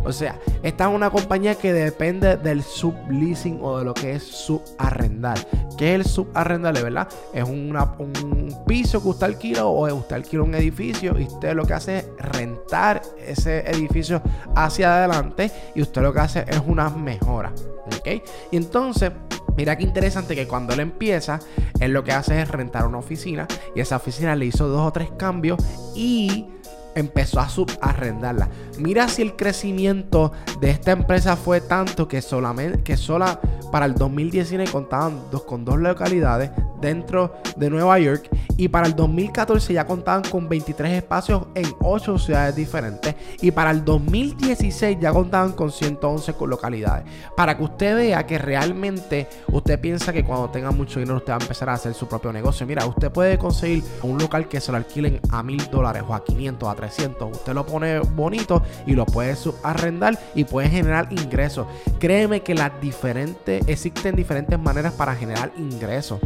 O 0.05 0.13
sea, 0.13 0.39
esta 0.63 0.89
es 0.89 0.95
una 0.95 1.11
compañía 1.11 1.55
que 1.55 1.73
depende 1.73 2.37
del 2.37 2.63
subleasing 2.63 3.59
o 3.63 3.79
de 3.79 3.85
lo 3.85 3.95
que 3.95 4.15
es 4.15 4.23
subarrendar. 4.23 5.39
¿Qué 5.77 5.95
es 5.95 6.01
el 6.01 6.05
subarrendar? 6.05 6.75
¿Verdad? 6.75 7.09
Es 7.33 7.45
un 7.45 8.55
piso 8.67 9.03
que 9.03 9.09
usted 9.09 9.27
alquila 9.27 9.67
o 9.67 9.95
usted 9.95 10.17
alquila 10.17 10.43
un 10.43 10.55
edificio 10.55 11.19
y 11.19 11.25
usted 11.25 11.55
lo 11.55 11.65
que 11.65 11.75
hace 11.75 11.99
es 11.99 12.07
rentar 12.19 13.03
ese 13.19 13.61
edificio 13.71 14.23
hacia 14.55 14.99
adelante 14.99 15.51
y 15.75 15.83
usted 15.83 16.03
lo 16.03 16.13
que 16.13 16.21
hace 16.21 16.45
es 16.49 16.61
unas 16.67 16.97
mejoras. 16.97 17.53
¿Ok? 17.87 18.23
Y 18.51 18.57
entonces 18.57 19.13
Mira 19.57 19.77
qué 19.77 19.85
interesante 19.85 20.35
que 20.35 20.47
cuando 20.47 20.73
él 20.73 20.81
empieza, 20.81 21.41
él 21.81 21.93
lo 21.93 22.05
que 22.05 22.13
hace 22.13 22.41
es 22.41 22.49
rentar 22.49 22.87
una 22.87 22.99
oficina 22.99 23.47
y 23.75 23.81
esa 23.81 23.97
oficina 23.97 24.35
le 24.35 24.47
hizo 24.47 24.69
dos 24.69 24.87
o 24.87 24.93
tres 24.93 25.11
cambios 25.19 25.59
y 25.95 26.47
empezó 26.95 27.41
a 27.41 27.49
subarrendarla. 27.49 28.49
Mira 28.79 29.09
si 29.09 29.23
el 29.23 29.37
crecimiento 29.37 30.33
de 30.61 30.71
esta 30.71 30.93
empresa 30.93 31.37
fue 31.37 31.61
tanto 31.61 32.09
que 32.09 32.23
solamente 32.23 32.83
que 32.83 32.97
sola 32.97 33.41
para 33.71 33.87
el 33.87 33.95
2019 33.95 34.71
contaban 34.71 35.23
dos, 35.31 35.45
con 35.45 35.65
dos 35.65 35.79
localidades 35.79 36.51
dentro 36.81 37.35
de 37.57 37.71
Nueva 37.71 37.99
York 37.99 38.29
y 38.57 38.69
para 38.69 38.87
el 38.87 38.97
2014 38.97 39.73
ya 39.73 39.87
contaban 39.87 40.23
con 40.23 40.49
23 40.49 40.93
espacios 40.93 41.47
en 41.55 41.67
8 41.81 42.19
ciudades 42.19 42.57
diferentes 42.57 43.15
y 43.41 43.51
para 43.51 43.71
el 43.71 43.85
2016 43.85 44.99
ya 45.01 45.13
contaban 45.13 45.53
con 45.53 45.71
111 45.71 46.35
localidades. 46.47 47.05
Para 47.37 47.57
que 47.57 47.65
usted 47.65 47.97
vea 47.97 48.27
que 48.27 48.39
realmente 48.39 49.29
usted 49.49 49.81
piensa 49.81 50.13
que 50.13 50.25
cuando 50.25 50.51
tenga 50.51 50.71
mucho 50.71 51.01
dinero 51.01 51.19
usted 51.19 51.33
va 51.33 51.37
a 51.37 51.41
empezar 51.41 51.69
a 51.69 51.75
hacer 51.75 51.95
su 51.95 52.07
propio 52.09 52.33
negocio. 52.33 52.67
Mira, 52.67 52.85
usted 52.87 53.11
puede 53.11 53.39
conseguir 53.39 53.85
un 54.03 54.19
local 54.19 54.49
que 54.49 54.61
se 54.61 54.73
lo 54.73 54.79
alquilen 54.79 55.21
a 55.31 55.43
mil 55.43 55.65
dólares 55.71 56.03
o 56.07 56.15
a 56.15 56.25
500, 56.25 56.69
a 56.69 56.75
300. 56.81 57.31
Usted 57.31 57.53
lo 57.53 57.67
pone 57.67 58.01
bonito 58.01 58.63
y 58.87 58.93
lo 58.93 59.05
puede 59.05 59.37
arrendar 59.63 60.19
y 60.35 60.45
puede 60.45 60.69
generar 60.69 61.09
ingresos. 61.11 61.67
Créeme 61.99 62.43
que 62.43 62.55
las 62.55 62.81
diferentes, 62.81 63.67
existen 63.69 64.17
diferentes 64.17 64.59
maneras 64.59 64.95
para 64.95 65.15
generar 65.15 65.53
ingresos. 65.57 66.21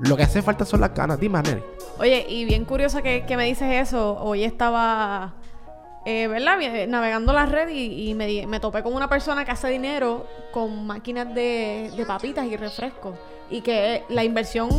Lo 0.00 0.16
que 0.16 0.24
hace 0.24 0.42
falta 0.42 0.64
son 0.64 0.80
las 0.80 0.94
ganas. 0.94 1.20
Dime, 1.20 1.40
Neri. 1.42 1.62
Oye, 1.98 2.26
y 2.28 2.44
bien 2.44 2.64
curioso 2.64 3.02
que, 3.02 3.24
me 3.36 3.44
dices 3.44 3.88
eso. 3.88 4.16
Hoy 4.20 4.44
estaba, 4.44 5.34
eh, 6.06 6.26
¿verdad? 6.26 6.56
Navegando 6.88 7.32
la 7.32 7.46
red 7.46 7.68
y, 7.68 8.14
me, 8.14 8.60
topé 8.60 8.82
con 8.82 8.94
una 8.94 9.08
persona 9.08 9.44
que 9.44 9.52
hace 9.52 9.68
dinero 9.68 10.26
con 10.52 10.86
máquinas 10.86 11.32
de, 11.34 11.92
de 11.96 12.06
papitas 12.06 12.46
y 12.46 12.56
refrescos. 12.56 13.14
Y 13.50 13.60
que 13.60 14.04
la 14.08 14.24
inversión 14.24 14.70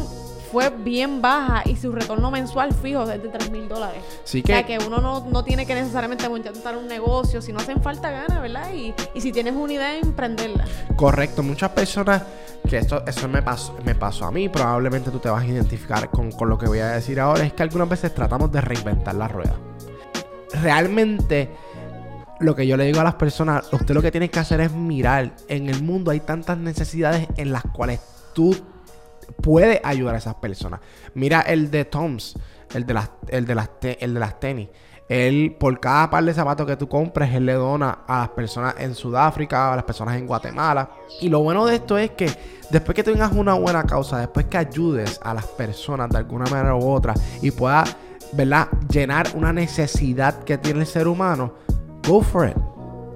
fue 0.51 0.69
bien 0.69 1.21
baja 1.21 1.63
y 1.65 1.77
su 1.77 1.91
retorno 1.91 2.29
mensual 2.29 2.73
fijo 2.73 3.03
es 3.03 3.21
de 3.21 3.29
3 3.29 3.51
mil 3.51 3.69
dólares. 3.69 4.03
Sí 4.25 4.43
que... 4.43 4.51
O 4.51 4.55
sea, 4.55 4.65
que 4.65 4.77
uno 4.85 4.99
no, 4.99 5.43
tiene 5.43 5.65
que 5.65 5.73
necesariamente 5.73 6.27
montar 6.27 6.77
un 6.77 6.87
negocio, 6.87 7.41
si 7.41 7.53
no 7.53 7.59
hacen 7.59 7.81
falta 7.81 8.11
ganas, 8.11 8.41
¿verdad? 8.41 8.71
Y, 8.73 8.93
si 9.19 9.31
tienes 9.31 9.53
una 9.55 9.73
idea, 9.73 9.97
emprenderla. 9.97 10.65
Correcto, 10.95 11.41
muchas 11.41 11.71
personas, 11.71 12.23
que 12.67 12.77
esto, 12.77 13.03
eso 13.07 13.27
me 13.27 13.41
pasó, 13.41 13.75
me 13.85 13.95
pasó 13.95 14.25
a 14.25 14.31
mí, 14.31 14.49
probablemente 14.49 15.09
tú 15.09 15.19
te 15.19 15.29
vas 15.29 15.43
a 15.43 15.47
identificar 15.47 16.09
con, 16.09 16.31
con 16.31 16.49
lo 16.49 16.57
que 16.57 16.67
voy 16.67 16.79
a 16.79 16.89
decir 16.89 17.19
ahora, 17.19 17.45
es 17.45 17.53
que 17.53 17.63
algunas 17.63 17.87
veces 17.87 18.13
tratamos 18.13 18.51
de 18.51 18.61
reinventar 18.61 19.15
la 19.15 19.27
rueda. 19.27 19.55
Realmente 20.61 21.49
lo 22.41 22.55
que 22.55 22.67
yo 22.67 22.75
le 22.75 22.85
digo 22.85 22.99
a 22.99 23.03
las 23.03 23.15
personas, 23.15 23.71
usted 23.71 23.93
lo 23.93 24.01
que 24.01 24.11
tiene 24.11 24.29
que 24.29 24.39
hacer 24.39 24.59
es 24.61 24.71
mirar, 24.73 25.31
en 25.47 25.69
el 25.69 25.81
mundo 25.83 26.11
hay 26.11 26.19
tantas 26.19 26.57
necesidades 26.57 27.27
en 27.37 27.53
las 27.53 27.63
cuales 27.63 28.01
tú 28.33 28.55
puede 29.41 29.81
ayudar 29.83 30.15
a 30.15 30.17
esas 30.17 30.35
personas. 30.35 30.79
Mira 31.13 31.41
el 31.41 31.71
de 31.71 31.85
Toms, 31.85 32.35
el 32.73 32.85
de 32.85 32.93
las, 32.93 33.09
el 33.29 33.45
de 33.45 33.55
las, 33.55 33.69
el 33.81 34.13
de 34.13 34.19
las 34.19 34.39
tenis. 34.39 34.69
Él, 35.09 35.57
por 35.59 35.77
cada 35.81 36.09
par 36.09 36.23
de 36.23 36.33
zapatos 36.33 36.65
que 36.65 36.77
tú 36.77 36.87
compres, 36.87 37.33
él 37.33 37.45
le 37.45 37.53
dona 37.53 37.99
a 38.07 38.19
las 38.19 38.29
personas 38.29 38.75
en 38.77 38.95
Sudáfrica, 38.95 39.73
a 39.73 39.75
las 39.75 39.83
personas 39.83 40.15
en 40.15 40.25
Guatemala. 40.25 40.89
Y 41.19 41.27
lo 41.27 41.41
bueno 41.41 41.65
de 41.65 41.75
esto 41.75 41.97
es 41.97 42.11
que 42.11 42.31
después 42.69 42.95
que 42.95 43.03
tengas 43.03 43.33
una 43.33 43.55
buena 43.55 43.83
causa, 43.83 44.19
después 44.19 44.45
que 44.45 44.57
ayudes 44.57 45.19
a 45.21 45.33
las 45.33 45.45
personas 45.45 46.09
de 46.09 46.19
alguna 46.19 46.45
manera 46.45 46.75
u 46.75 46.89
otra 46.89 47.13
y 47.41 47.51
puedas, 47.51 47.93
¿verdad?, 48.31 48.69
llenar 48.89 49.27
una 49.35 49.51
necesidad 49.51 50.45
que 50.45 50.57
tiene 50.57 50.79
el 50.79 50.87
ser 50.87 51.09
humano, 51.09 51.55
go 52.07 52.21
for 52.21 52.47
it. 52.47 52.70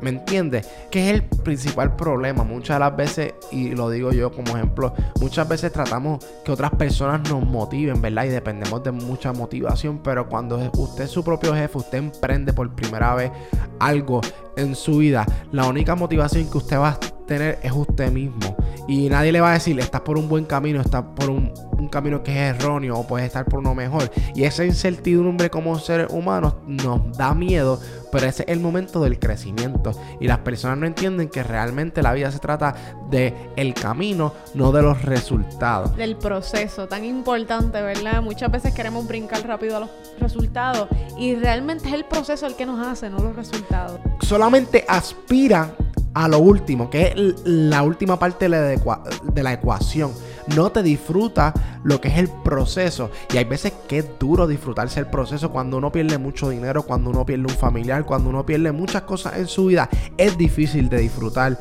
¿Me 0.06 0.12
entiendes? 0.12 0.70
Que 0.92 1.10
es 1.10 1.16
el 1.16 1.24
principal 1.24 1.96
problema. 1.96 2.44
Muchas 2.44 2.76
de 2.76 2.80
las 2.80 2.96
veces, 2.96 3.34
y 3.52 3.72
lo 3.72 3.90
digo 3.90 4.12
yo 4.12 4.32
como 4.32 4.56
ejemplo, 4.56 4.94
muchas 5.20 5.50
veces 5.50 5.72
tratamos 5.72 6.24
que 6.44 6.52
otras 6.52 6.70
personas 6.76 7.28
nos 7.28 7.44
motiven, 7.44 8.00
¿verdad? 8.04 8.26
Y 8.26 8.30
dependemos 8.30 8.84
de 8.84 8.92
mucha 8.92 9.34
motivación, 9.34 10.04
pero 10.04 10.30
cuando 10.30 10.60
usted 10.78 11.06
es 11.06 11.10
su 11.10 11.24
propio 11.24 11.56
jefe, 11.56 11.80
usted 11.80 11.98
emprende 11.98 12.54
por 12.54 12.76
primera 12.76 13.16
vez 13.16 13.32
algo 13.80 14.22
en 14.56 14.76
su 14.76 14.98
vida, 14.98 15.26
la 15.52 15.66
única 15.66 15.96
motivación 15.96 16.52
que 16.52 16.60
usted 16.60 16.78
va 16.78 16.90
a 16.90 17.00
tener 17.26 17.58
es 17.64 17.72
usted 17.72 18.12
mismo. 18.12 18.56
Y 18.88 19.10
nadie 19.10 19.32
le 19.32 19.42
va 19.42 19.52
a 19.52 19.54
decir, 19.54 19.80
estás 19.80 20.02
por 20.02 20.18
un 20.18 20.30
buen 20.30 20.46
camino, 20.46 20.82
estás 20.82 21.04
por 21.16 21.30
un, 21.30 21.52
camino 21.92 22.24
que 22.24 22.32
es 22.32 22.56
erróneo 22.56 22.98
o 22.98 23.08
puedes 23.08 23.28
estar 23.28 23.46
por 23.46 23.60
uno 23.60 23.76
mejor. 23.76 24.12
Y 24.34 24.44
esa 24.44 24.66
incertidumbre 24.66 25.50
como 25.50 25.78
seres 25.80 26.08
humanos 26.12 26.56
nos 26.66 27.16
da 27.16 27.34
miedo, 27.36 27.80
pero 28.12 28.26
ese 28.26 28.44
es 28.44 28.50
el 28.50 28.60
momento 28.60 29.02
del 29.02 29.20
crecimiento. 29.20 29.92
Y 30.20 30.28
las 30.28 30.40
personas 30.40 30.78
no 30.78 30.88
entienden 30.88 31.30
que 31.30 31.44
realmente 31.44 32.02
la 32.02 32.14
vida 32.14 32.32
se 32.32 32.40
trata 32.40 32.76
de 33.10 33.34
el 33.56 33.74
camino, 33.74 34.34
no 34.56 34.72
de 34.72 34.82
los 34.82 35.04
resultados. 35.04 35.96
Del 35.96 36.16
proceso, 36.16 36.88
tan 36.88 37.06
importante, 37.06 37.82
¿verdad? 37.82 38.22
Muchas 38.22 38.52
veces 38.52 38.74
queremos 38.74 39.08
brincar 39.08 39.46
rápido 39.48 39.78
a 39.78 39.80
los 39.82 39.90
resultados 40.20 40.90
y 41.18 41.36
realmente 41.36 41.88
es 41.88 41.94
el 41.94 42.06
proceso 42.06 42.48
el 42.48 42.56
que 42.56 42.66
nos 42.66 42.86
hace, 42.86 43.10
no 43.10 43.20
los 43.20 43.36
resultados. 43.36 44.00
Solamente 44.22 44.86
aspira 44.88 45.72
a 46.16 46.30
lo 46.30 46.40
último, 46.40 46.90
que 46.90 47.08
es 47.08 47.16
la 47.44 47.84
última 47.84 48.18
parte 48.18 48.48
de 48.50 49.44
la, 49.44 49.54
ecuación. 49.54 50.14
No 50.56 50.72
te 50.72 50.82
disfruta 50.82 51.54
lo 51.84 52.00
que 52.00 52.08
es 52.08 52.18
el 52.18 52.30
proceso. 52.30 53.12
Y 53.34 53.38
hay 53.38 53.44
veces 53.44 53.74
que 53.88 54.00
es 54.00 54.06
duro 54.18 54.48
disfrutarse 54.48 55.02
el 55.02 55.08
proceso 55.08 55.52
cuando 55.52 55.78
uno 55.78 55.92
pierde 55.92 56.18
mucho 56.18 56.50
dinero, 56.50 56.84
cuando 56.84 57.10
uno 57.10 57.26
pierde 57.26 57.44
un 57.44 57.58
familiar, 57.58 58.06
cuando 58.06 58.30
uno 58.30 58.46
pierde 58.46 58.72
muchas 58.72 59.02
cosas 59.02 59.38
en 59.38 59.48
su 59.48 59.66
vida. 59.66 59.90
Es 60.18 60.38
difícil 60.38 60.88
de 60.88 61.00
disfrutar 61.00 61.60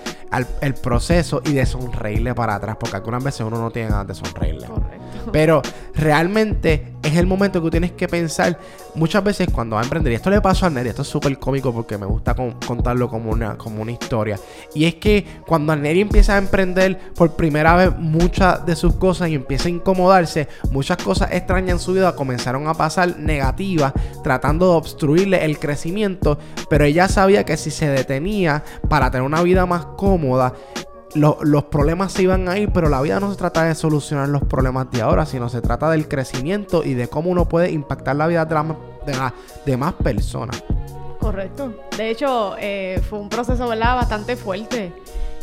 el 0.61 0.75
proceso 0.75 1.43
y 1.45 1.55
de 1.55 1.67
sonreírle 1.67 2.33
para 2.35 2.55
atrás, 2.55 2.77
porque 2.79 2.97
algunas 2.97 3.25
veces 3.25 3.41
uno 3.41 3.59
no 3.59 3.73
tiene 3.73 3.91
ganas 3.91 4.07
de 4.07 4.15
sonreírle. 4.15 4.69
Pero 5.33 5.63
realmente 5.95 6.95
es 7.03 7.17
el 7.17 7.27
momento 7.27 7.61
que 7.61 7.67
tú 7.67 7.71
tienes 7.71 7.93
que 7.93 8.09
pensar 8.09 8.59
muchas 8.95 9.23
veces 9.23 9.49
cuando 9.53 9.77
va 9.77 9.83
a 9.83 9.85
emprender. 9.85 10.13
Y 10.13 10.17
esto 10.17 10.31
le 10.31 10.41
pasó 10.41 10.67
a 10.67 10.71
Neri, 10.71 10.89
esto 10.89 11.03
es 11.03 11.09
súper 11.09 11.39
cómico 11.39 11.73
porque 11.73 11.99
me 11.99 12.07
gusta 12.07 12.35
contarlo 12.35 13.09
como 13.09 13.31
una, 13.31 13.57
como 13.57 13.83
una 13.83 13.93
historia. 13.93 14.39
Y 14.75 14.85
es 14.85 14.97
que 14.97 15.25
cuando 15.47 15.75
Neri 15.77 16.01
empieza 16.01 16.35
a 16.35 16.39
emprender 16.39 16.99
por 17.15 17.37
primera 17.37 17.77
vez 17.77 17.97
muchas 17.99 18.65
de 18.65 18.77
sus 18.77 18.95
cosas 18.95 19.29
y 19.29 19.35
empieza 19.35 19.69
a 19.69 19.73
incomodarse, 19.73 20.49
muchas 20.71 20.97
cosas 20.99 21.33
extrañas 21.33 21.71
en 21.71 21.79
su 21.79 21.93
vida 21.93 22.15
comenzaron 22.15 22.67
a 22.69 22.75
pasar 22.75 23.19
negativas, 23.19 23.93
tratando 24.23 24.71
de 24.71 24.77
obstruirle 24.77 25.45
el 25.45 25.59
crecimiento. 25.59 26.39
Pero 26.69 26.85
ella 26.85 27.09
sabía 27.09 27.45
que 27.45 27.57
si 27.57 27.71
se 27.71 27.89
detenía 27.89 28.65
para 28.89 29.11
tener 29.11 29.27
una 29.27 29.43
vida 29.43 29.67
más 29.67 29.85
cómoda, 29.97 30.55
los 31.15 31.65
problemas 31.65 32.13
se 32.13 32.23
iban 32.23 32.49
a 32.49 32.59
ir, 32.59 32.71
pero 32.73 32.89
la 32.89 33.01
vida 33.01 33.21
no 33.21 33.31
se 33.31 33.37
trata 33.37 33.65
de 33.65 33.75
solucionar 33.75 34.29
los 34.29 34.43
problemas 34.43 34.91
de 34.91 35.03
ahora, 35.03 35.27
sino 35.27 35.49
se 35.49 35.61
trata 35.61 35.91
del 35.91 36.09
crecimiento 36.09 36.85
y 36.85 36.95
de 36.95 37.09
cómo 37.09 37.31
uno 37.31 37.49
puede 37.49 37.71
impactar 37.71 38.17
la 38.17 38.27
vida 38.27 38.45
de, 38.45 38.55
la, 38.55 39.35
de, 39.65 39.77
más 39.77 39.95
personas. 39.95 40.63
Correcto. 41.21 41.73
De 41.97 42.11
hecho, 42.11 42.57
eh, 42.59 43.01
fue 43.09 43.19
un 43.19 43.29
proceso 43.29 43.69
¿verdad? 43.69 43.97
bastante 43.97 44.37
fuerte. 44.37 44.93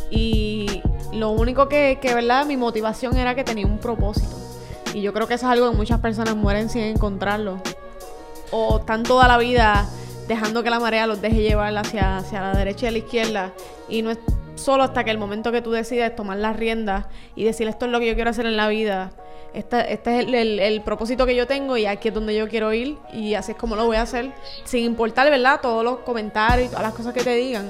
Y 0.09 0.81
lo 1.13 1.31
único 1.31 1.69
que, 1.69 1.99
que, 2.01 2.13
¿verdad? 2.13 2.45
Mi 2.45 2.57
motivación 2.57 3.15
era 3.17 3.33
que 3.33 3.43
tenía 3.43 3.65
un 3.65 3.79
propósito. 3.79 4.35
Y 4.93 5.01
yo 5.01 5.13
creo 5.13 5.27
que 5.27 5.35
eso 5.35 5.45
es 5.45 5.51
algo 5.53 5.71
que 5.71 5.77
muchas 5.77 6.01
personas 6.01 6.35
mueren 6.35 6.69
sin 6.69 6.81
encontrarlo. 6.81 7.61
O 8.51 8.79
están 8.79 9.03
toda 9.03 9.27
la 9.29 9.37
vida 9.37 9.87
dejando 10.27 10.63
que 10.63 10.69
la 10.69 10.79
marea 10.79 11.07
los 11.07 11.21
deje 11.21 11.41
llevar 11.41 11.75
hacia, 11.77 12.17
hacia 12.17 12.41
la 12.41 12.53
derecha 12.53 12.85
y 12.85 12.89
a 12.89 12.91
la 12.91 12.97
izquierda. 12.97 13.53
Y 13.87 14.01
no 14.01 14.11
solo 14.55 14.83
hasta 14.83 15.03
que 15.03 15.11
el 15.11 15.17
momento 15.17 15.51
que 15.51 15.61
tú 15.61 15.71
decides 15.71 16.15
tomar 16.15 16.37
las 16.37 16.55
riendas 16.55 17.05
y 17.35 17.43
decir 17.43 17.67
esto 17.67 17.85
es 17.85 17.91
lo 17.91 17.99
que 17.99 18.07
yo 18.07 18.15
quiero 18.15 18.29
hacer 18.29 18.45
en 18.45 18.57
la 18.57 18.67
vida, 18.67 19.11
este, 19.53 19.91
este 19.93 20.19
es 20.19 20.27
el, 20.61 20.81
propósito 20.81 21.25
que 21.25 21.35
yo 21.35 21.45
tengo 21.45 21.75
y 21.75 21.85
aquí 21.85 22.07
es 22.07 22.13
donde 22.13 22.35
yo 22.35 22.47
quiero 22.47 22.73
ir 22.73 22.97
y 23.13 23.33
así 23.33 23.51
es 23.51 23.57
como 23.57 23.75
lo 23.75 23.85
voy 23.85 23.97
a 23.97 24.03
hacer, 24.03 24.31
sin 24.63 24.85
importar, 24.85 25.29
¿verdad? 25.29 25.59
Todos 25.61 25.83
los 25.83 25.99
comentarios 25.99 26.67
y 26.67 26.69
todas 26.69 26.83
las 26.83 26.93
cosas 26.93 27.13
que 27.13 27.23
te 27.23 27.35
digan. 27.35 27.69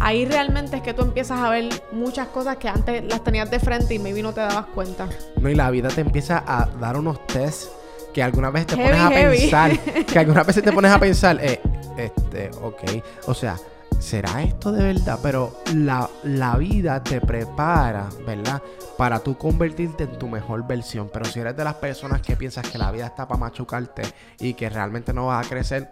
Ahí 0.00 0.26
realmente 0.26 0.76
es 0.76 0.82
que 0.82 0.92
tú 0.92 1.02
empiezas 1.02 1.40
a 1.40 1.48
ver 1.48 1.68
muchas 1.92 2.28
cosas 2.28 2.56
que 2.56 2.68
antes 2.68 3.04
las 3.04 3.24
tenías 3.24 3.50
de 3.50 3.58
frente 3.58 3.94
y 3.94 3.98
maybe 3.98 4.22
no 4.22 4.34
te 4.34 4.40
dabas 4.40 4.66
cuenta. 4.66 5.08
No, 5.40 5.48
y 5.48 5.54
la 5.54 5.70
vida 5.70 5.88
te 5.88 6.02
empieza 6.02 6.44
a 6.46 6.66
dar 6.78 6.96
unos 6.96 7.26
tests 7.26 7.70
que 8.12 8.22
alguna 8.22 8.50
vez 8.50 8.66
te 8.66 8.76
pones 8.76 9.00
a 9.00 9.08
pensar, 9.08 9.78
que 10.06 10.18
algunas 10.18 10.46
veces 10.46 10.62
te 10.62 10.72
pones 10.72 10.90
a 10.90 10.98
pensar, 10.98 11.38
eh, 11.42 11.60
este, 11.96 12.50
ok, 12.62 12.82
o 13.26 13.34
sea, 13.34 13.56
¿será 14.04 14.42
esto 14.42 14.70
de 14.70 14.82
verdad? 14.82 15.18
Pero 15.22 15.62
la, 15.74 16.08
la, 16.24 16.58
vida 16.58 17.02
te 17.02 17.22
prepara, 17.22 18.06
¿verdad? 18.26 18.62
Para 18.98 19.18
tú 19.20 19.38
convertirte 19.38 20.04
en 20.04 20.18
tu 20.18 20.28
mejor 20.28 20.66
versión. 20.66 21.08
Pero 21.10 21.24
si 21.24 21.40
eres 21.40 21.56
de 21.56 21.64
las 21.64 21.76
personas 21.76 22.20
que 22.20 22.36
piensas 22.36 22.68
que 22.68 22.76
la 22.76 22.92
vida 22.92 23.06
está 23.06 23.26
para 23.26 23.40
machucarte 23.40 24.02
y 24.38 24.52
que 24.52 24.68
realmente 24.68 25.14
no 25.14 25.26
vas 25.26 25.46
a 25.46 25.48
crecer, 25.48 25.90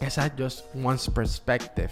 esa 0.00 0.26
es 0.26 0.32
just 0.38 0.66
one's 0.76 1.10
perspective. 1.10 1.90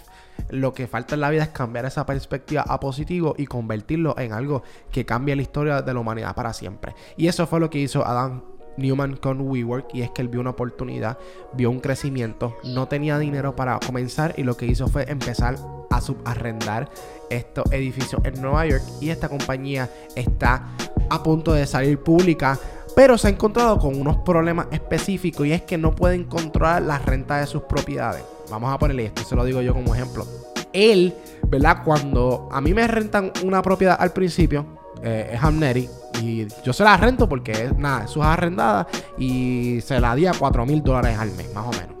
Lo 0.49 0.73
que 0.73 0.87
falta 0.87 1.15
en 1.15 1.21
la 1.21 1.29
vida 1.29 1.43
es 1.43 1.49
cambiar 1.49 1.85
esa 1.85 2.05
perspectiva 2.05 2.63
a 2.65 2.79
positivo 2.79 3.35
y 3.37 3.45
convertirlo 3.45 4.17
en 4.17 4.31
algo 4.31 4.63
que 4.89 5.05
cambie 5.05 5.35
la 5.35 5.41
historia 5.41 5.81
de 5.81 5.93
la 5.93 5.99
humanidad 5.99 6.33
para 6.33 6.53
siempre. 6.53 6.95
Y 7.17 7.27
eso 7.27 7.45
fue 7.45 7.59
lo 7.59 7.69
que 7.69 7.79
hizo 7.79 8.07
Adam 8.07 8.41
Newman 8.77 9.15
con 9.17 9.41
WeWork 9.41 9.93
y 9.93 10.01
es 10.01 10.11
que 10.11 10.21
él 10.21 10.27
vio 10.27 10.41
una 10.41 10.51
oportunidad, 10.51 11.17
vio 11.53 11.69
un 11.69 11.79
crecimiento, 11.79 12.57
no 12.63 12.87
tenía 12.87 13.17
dinero 13.19 13.55
para 13.55 13.79
comenzar 13.79 14.33
y 14.37 14.43
lo 14.43 14.57
que 14.57 14.65
hizo 14.65 14.87
fue 14.87 15.09
empezar 15.09 15.55
a 15.89 16.01
subarrendar 16.01 16.89
estos 17.29 17.71
edificios 17.71 18.21
en 18.23 18.41
Nueva 18.41 18.65
York 18.65 18.83
y 18.99 19.09
esta 19.09 19.29
compañía 19.29 19.89
está 20.15 20.69
a 21.09 21.23
punto 21.23 21.53
de 21.53 21.65
salir 21.67 21.99
pública. 21.99 22.57
Pero 22.93 23.17
se 23.17 23.27
ha 23.27 23.31
encontrado 23.31 23.77
con 23.77 23.99
unos 23.99 24.17
problemas 24.17 24.67
específicos 24.71 25.47
y 25.47 25.53
es 25.53 25.61
que 25.61 25.77
no 25.77 25.95
pueden 25.95 26.25
controlar 26.25 26.81
la 26.81 26.99
renta 26.99 27.37
de 27.37 27.47
sus 27.47 27.61
propiedades. 27.63 28.23
Vamos 28.49 28.73
a 28.73 28.77
ponerle 28.77 29.05
esto, 29.05 29.23
se 29.23 29.35
lo 29.35 29.45
digo 29.45 29.61
yo 29.61 29.73
como 29.73 29.95
ejemplo. 29.95 30.25
Él, 30.73 31.13
¿verdad? 31.47 31.83
Cuando 31.85 32.49
a 32.51 32.59
mí 32.59 32.73
me 32.73 32.85
rentan 32.87 33.31
una 33.45 33.61
propiedad 33.61 33.95
al 33.97 34.11
principio, 34.11 34.65
eh, 35.03 35.31
es 35.33 35.43
Amneri, 35.43 35.89
y 36.21 36.47
yo 36.63 36.73
se 36.73 36.83
la 36.83 36.97
rento 36.97 37.27
porque 37.27 37.51
es 37.51 37.77
nada, 37.77 38.05
eso 38.05 38.21
es 38.21 38.25
arrendada 38.25 38.87
y 39.17 39.79
se 39.81 39.99
la 39.99 40.15
di 40.15 40.25
a 40.25 40.33
4 40.33 40.65
mil 40.65 40.83
dólares 40.83 41.17
al 41.17 41.31
mes, 41.31 41.53
más 41.53 41.65
o 41.65 41.71
menos. 41.71 41.95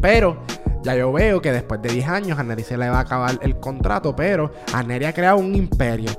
Pero 0.00 0.42
ya 0.82 0.94
yo 0.94 1.12
veo 1.12 1.40
que 1.40 1.52
después 1.52 1.82
de 1.82 1.90
10 1.90 2.08
años 2.08 2.38
a 2.38 2.42
Neri 2.42 2.62
se 2.62 2.76
le 2.76 2.88
va 2.88 2.98
a 2.98 3.00
acabar 3.00 3.38
el 3.42 3.58
contrato, 3.58 4.14
pero 4.14 4.52
a 4.72 4.82
Neri 4.82 5.06
ha 5.06 5.12
creado 5.12 5.38
un 5.38 5.54
imperio. 5.54 6.10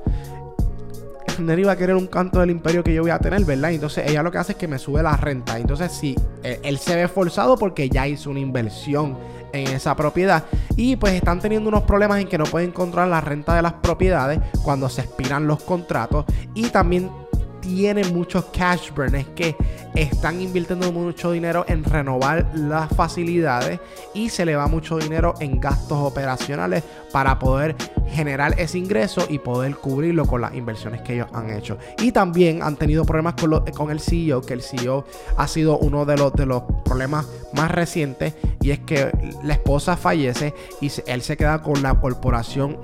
Neri 1.40 1.64
va 1.64 1.72
a 1.72 1.76
querer 1.76 1.96
un 1.96 2.06
canto 2.06 2.40
del 2.40 2.50
imperio 2.50 2.82
que 2.84 2.94
yo 2.94 3.02
voy 3.02 3.10
a 3.10 3.18
tener, 3.18 3.44
¿verdad? 3.44 3.72
Entonces 3.72 4.08
ella 4.08 4.22
lo 4.22 4.30
que 4.30 4.38
hace 4.38 4.52
es 4.52 4.58
que 4.58 4.68
me 4.68 4.78
sube 4.78 5.02
la 5.02 5.16
renta. 5.16 5.58
Entonces 5.58 5.92
sí, 5.92 6.14
él, 6.42 6.58
él 6.62 6.78
se 6.78 6.96
ve 6.96 7.08
forzado 7.08 7.56
porque 7.56 7.88
ya 7.88 8.06
hizo 8.06 8.30
una 8.30 8.40
inversión 8.40 9.16
en 9.52 9.68
esa 9.68 9.96
propiedad 9.96 10.44
y 10.76 10.96
pues 10.96 11.14
están 11.14 11.40
teniendo 11.40 11.68
unos 11.68 11.82
problemas 11.82 12.20
en 12.20 12.28
que 12.28 12.38
no 12.38 12.44
pueden 12.44 12.70
controlar 12.70 13.08
la 13.08 13.20
renta 13.20 13.54
de 13.54 13.62
las 13.62 13.74
propiedades 13.74 14.38
cuando 14.62 14.88
se 14.88 15.02
expiran 15.02 15.46
los 15.46 15.62
contratos 15.62 16.24
y 16.54 16.68
también 16.68 17.10
tiene 17.60 18.04
muchos 18.04 18.46
cash 18.46 18.90
burn, 18.94 19.14
es 19.14 19.26
que 19.28 19.56
están 19.94 20.40
invirtiendo 20.40 20.92
mucho 20.92 21.32
dinero 21.32 21.64
en 21.68 21.84
renovar 21.84 22.50
las 22.54 22.88
facilidades 22.94 23.80
y 24.14 24.28
se 24.28 24.44
le 24.44 24.56
va 24.56 24.66
mucho 24.66 24.98
dinero 24.98 25.34
en 25.40 25.60
gastos 25.60 25.98
operacionales 25.98 26.82
para 27.12 27.38
poder 27.38 27.76
generar 28.10 28.54
ese 28.58 28.78
ingreso 28.78 29.24
y 29.28 29.38
poder 29.38 29.76
cubrirlo 29.76 30.26
con 30.26 30.40
las 30.40 30.54
inversiones 30.54 31.00
que 31.02 31.14
ellos 31.14 31.28
han 31.32 31.50
hecho. 31.50 31.78
Y 31.98 32.12
también 32.12 32.62
han 32.62 32.76
tenido 32.76 33.04
problemas 33.04 33.34
con, 33.34 33.90
el 33.90 34.00
CEO, 34.00 34.42
que 34.42 34.54
el 34.54 34.62
CEO 34.62 35.04
ha 35.36 35.46
sido 35.46 35.78
uno 35.78 36.04
de 36.04 36.16
los, 36.16 36.32
de 36.32 36.46
los 36.46 36.62
problemas 36.84 37.26
más 37.52 37.70
recientes 37.70 38.34
y 38.60 38.70
es 38.70 38.80
que 38.80 39.10
la 39.42 39.54
esposa 39.54 39.96
fallece 39.96 40.54
y 40.80 40.90
él 41.06 41.22
se 41.22 41.36
queda 41.36 41.62
con 41.62 41.82
la 41.82 41.94
corporación, 41.94 42.78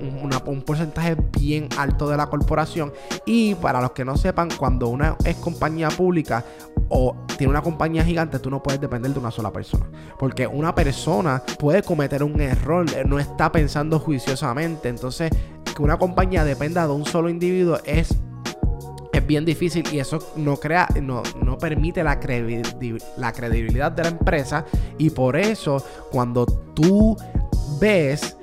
un 0.45 0.61
porcentaje 0.61 1.15
bien 1.39 1.69
alto 1.77 2.09
de 2.09 2.17
la 2.17 2.27
corporación. 2.27 2.93
Y 3.25 3.55
para 3.55 3.81
los 3.81 3.91
que 3.91 4.05
no 4.05 4.17
sepan, 4.17 4.49
cuando 4.57 4.66
una 4.67 5.15
es 5.23 5.35
compañía 5.37 5.89
pública 5.89 6.43
o 6.89 7.15
tiene 7.37 7.51
una 7.51 7.61
compañía 7.61 8.03
gigante, 8.03 8.39
tú 8.39 8.49
no 8.49 8.63
puedes 8.63 8.79
depender 8.79 9.13
de 9.13 9.19
una 9.19 9.31
sola 9.31 9.51
persona. 9.51 9.89
Porque 10.17 10.47
una 10.47 10.73
persona 10.73 11.41
puede 11.59 11.83
cometer 11.83 12.23
un 12.23 12.39
error, 12.39 12.85
eh, 12.95 13.03
no 13.05 13.19
está 13.19 13.51
pensando 13.51 13.99
juiciosamente. 13.99 14.89
Entonces, 14.89 15.31
que 15.75 15.81
una 15.81 15.97
compañía 15.97 16.43
dependa 16.43 16.87
de 16.87 16.93
un 16.93 17.05
solo 17.05 17.29
individuo 17.29 17.77
es 17.85 18.09
es 19.13 19.25
bien 19.25 19.45
difícil 19.45 19.83
y 19.91 19.97
eso 19.97 20.19
no 20.35 20.57
crea, 20.57 20.87
no, 21.01 21.23
no 21.43 21.57
permite 21.57 22.03
la, 22.03 22.19
la 23.17 23.33
credibilidad 23.33 23.91
de 23.91 24.03
la 24.03 24.09
empresa. 24.09 24.63
Y 24.99 25.09
por 25.09 25.35
eso, 25.35 25.83
cuando 26.11 26.45
tú 26.45 27.17
ves 27.79 28.36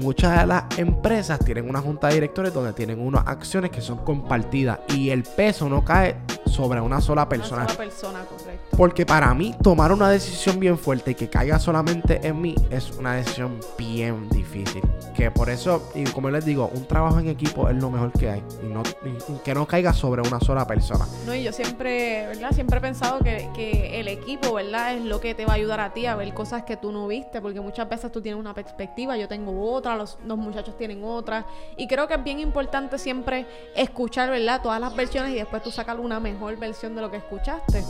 muchas 0.00 0.40
de 0.40 0.46
las 0.46 0.78
empresas 0.78 1.38
tienen 1.44 1.68
una 1.68 1.80
junta 1.80 2.08
de 2.08 2.14
directores 2.14 2.52
donde 2.52 2.72
tienen 2.72 3.00
unas 3.00 3.26
acciones 3.26 3.70
que 3.70 3.80
son 3.80 3.98
compartidas 3.98 4.80
y 4.94 5.10
el 5.10 5.22
peso 5.22 5.68
no 5.68 5.84
cae 5.84 6.16
sobre 6.46 6.80
una 6.80 7.00
sola 7.00 7.28
persona. 7.28 7.62
Una 7.62 7.68
sola 7.68 7.78
persona, 7.78 8.24
correcto. 8.24 8.76
Porque 8.76 9.04
para 9.04 9.32
mí 9.34 9.54
tomar 9.62 9.92
una 9.92 10.08
decisión 10.10 10.58
bien 10.58 10.78
fuerte 10.78 11.10
y 11.12 11.14
que 11.14 11.28
caiga 11.28 11.58
solamente 11.58 12.26
en 12.26 12.40
mí 12.40 12.54
es 12.70 12.92
una 12.92 13.14
decisión 13.14 13.58
bien 13.76 14.28
difícil. 14.30 14.82
Que 15.14 15.30
por 15.30 15.50
eso, 15.50 15.90
y 15.94 16.04
como 16.04 16.30
les 16.30 16.44
digo, 16.44 16.70
un 16.74 16.86
trabajo 16.86 17.18
en 17.18 17.28
equipo 17.28 17.68
es 17.68 17.76
lo 17.76 17.90
mejor 17.90 18.12
que 18.12 18.30
hay. 18.30 18.42
Y, 18.62 18.66
no, 18.66 18.82
que 19.44 19.54
no 19.54 19.66
caiga 19.66 19.92
sobre 19.92 20.22
una 20.22 20.40
sola 20.40 20.66
persona. 20.66 21.06
No, 21.26 21.34
y 21.34 21.42
yo 21.42 21.52
siempre, 21.52 22.26
¿verdad? 22.26 22.52
Siempre 22.52 22.78
he 22.78 22.80
pensado 22.80 23.18
que, 23.20 23.48
que 23.54 24.00
el 24.00 24.08
equipo, 24.08 24.54
¿verdad? 24.54 24.94
Es 24.94 25.04
lo 25.04 25.20
que 25.20 25.34
te 25.34 25.44
va 25.46 25.52
a 25.52 25.56
ayudar 25.56 25.80
a 25.80 25.92
ti 25.92 26.06
a 26.06 26.16
ver 26.16 26.32
cosas 26.34 26.64
que 26.64 26.76
tú 26.76 26.92
no 26.92 27.06
viste. 27.08 27.40
Porque 27.40 27.60
muchas 27.60 27.88
veces 27.88 28.12
tú 28.12 28.20
tienes 28.20 28.38
una 28.38 28.54
perspectiva, 28.54 29.16
yo 29.16 29.26
tengo 29.28 29.72
otra, 29.72 29.96
los, 29.96 30.18
los 30.24 30.38
muchachos 30.38 30.76
tienen 30.76 31.02
otra. 31.02 31.46
Y 31.76 31.86
creo 31.86 32.06
que 32.06 32.14
es 32.14 32.24
bien 32.24 32.40
importante 32.40 32.98
siempre 32.98 33.46
escuchar, 33.74 34.30
¿verdad? 34.30 34.60
Todas 34.62 34.80
las 34.80 34.94
versiones 34.94 35.32
y 35.32 35.36
después 35.36 35.62
tú 35.62 35.70
sacar 35.70 35.98
una 35.98 36.20
mejor 36.20 36.35
versión 36.56 36.94
de 36.94 37.02
lo 37.02 37.10
que 37.10 37.18
escuchaste. 37.18 37.82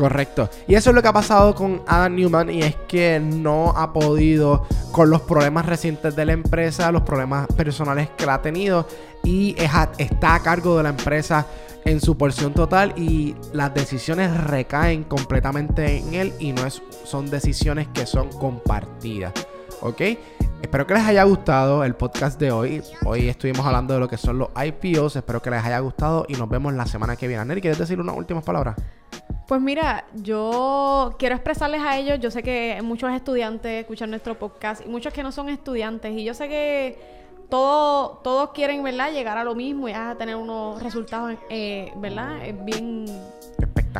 Correcto. 0.00 0.48
Y 0.66 0.76
eso 0.76 0.90
es 0.90 0.96
lo 0.96 1.02
que 1.02 1.08
ha 1.08 1.12
pasado 1.12 1.54
con 1.54 1.82
Adam 1.86 2.14
Newman 2.14 2.50
y 2.50 2.62
es 2.62 2.74
que 2.88 3.20
no 3.20 3.74
ha 3.76 3.92
podido 3.92 4.66
con 4.92 5.10
los 5.10 5.20
problemas 5.20 5.66
recientes 5.66 6.16
de 6.16 6.24
la 6.24 6.32
empresa, 6.32 6.90
los 6.90 7.02
problemas 7.02 7.46
personales 7.48 8.08
que 8.16 8.24
la 8.24 8.34
ha 8.34 8.42
tenido 8.42 8.86
y 9.24 9.54
está 9.98 10.34
a 10.34 10.42
cargo 10.42 10.78
de 10.78 10.84
la 10.84 10.88
empresa 10.88 11.46
en 11.84 12.00
su 12.00 12.16
porción 12.16 12.54
total 12.54 12.94
y 12.96 13.34
las 13.52 13.74
decisiones 13.74 14.34
recaen 14.44 15.04
completamente 15.04 15.98
en 15.98 16.14
él 16.14 16.32
y 16.38 16.52
no 16.52 16.66
es, 16.66 16.82
son 17.04 17.28
decisiones 17.28 17.88
que 17.88 18.06
son 18.06 18.30
compartidas. 18.30 19.32
¿Ok? 19.82 20.00
Espero 20.62 20.86
que 20.86 20.94
les 20.94 21.04
haya 21.04 21.24
gustado 21.24 21.84
el 21.84 21.94
podcast 21.94 22.38
de 22.38 22.52
hoy. 22.52 22.82
Hoy 23.04 23.28
estuvimos 23.28 23.66
hablando 23.66 23.94
de 23.94 24.00
lo 24.00 24.08
que 24.08 24.16
son 24.16 24.38
los 24.38 24.50
IPOs. 24.54 25.16
Espero 25.16 25.40
que 25.40 25.50
les 25.50 25.64
haya 25.64 25.78
gustado 25.80 26.26
y 26.28 26.34
nos 26.34 26.48
vemos 26.48 26.72
la 26.74 26.86
semana 26.86 27.16
que 27.16 27.26
viene. 27.26 27.44
Neri, 27.44 27.60
¿quieres 27.60 27.78
decir 27.78 27.98
unas 27.98 28.16
últimas 28.16 28.44
palabras? 28.44 28.76
Pues 29.48 29.60
mira, 29.60 30.04
yo 30.14 31.16
quiero 31.18 31.34
expresarles 31.34 31.80
a 31.82 31.98
ellos, 31.98 32.20
yo 32.20 32.30
sé 32.30 32.42
que 32.42 32.78
muchos 32.84 33.12
estudiantes 33.12 33.80
escuchan 33.80 34.10
nuestro 34.10 34.38
podcast 34.38 34.86
y 34.86 34.88
muchos 34.88 35.12
que 35.12 35.24
no 35.24 35.32
son 35.32 35.48
estudiantes 35.48 36.12
y 36.12 36.22
yo 36.22 36.34
sé 36.34 36.48
que 36.48 36.98
todos, 37.48 38.22
todos 38.22 38.50
quieren, 38.50 38.84
¿verdad? 38.84 39.10
Llegar 39.10 39.38
a 39.38 39.42
lo 39.42 39.56
mismo 39.56 39.88
y 39.88 39.92
a 39.92 40.14
tener 40.16 40.36
unos 40.36 40.80
resultados, 40.80 41.34
eh, 41.48 41.92
¿verdad? 41.96 42.36
Bien 42.64 43.06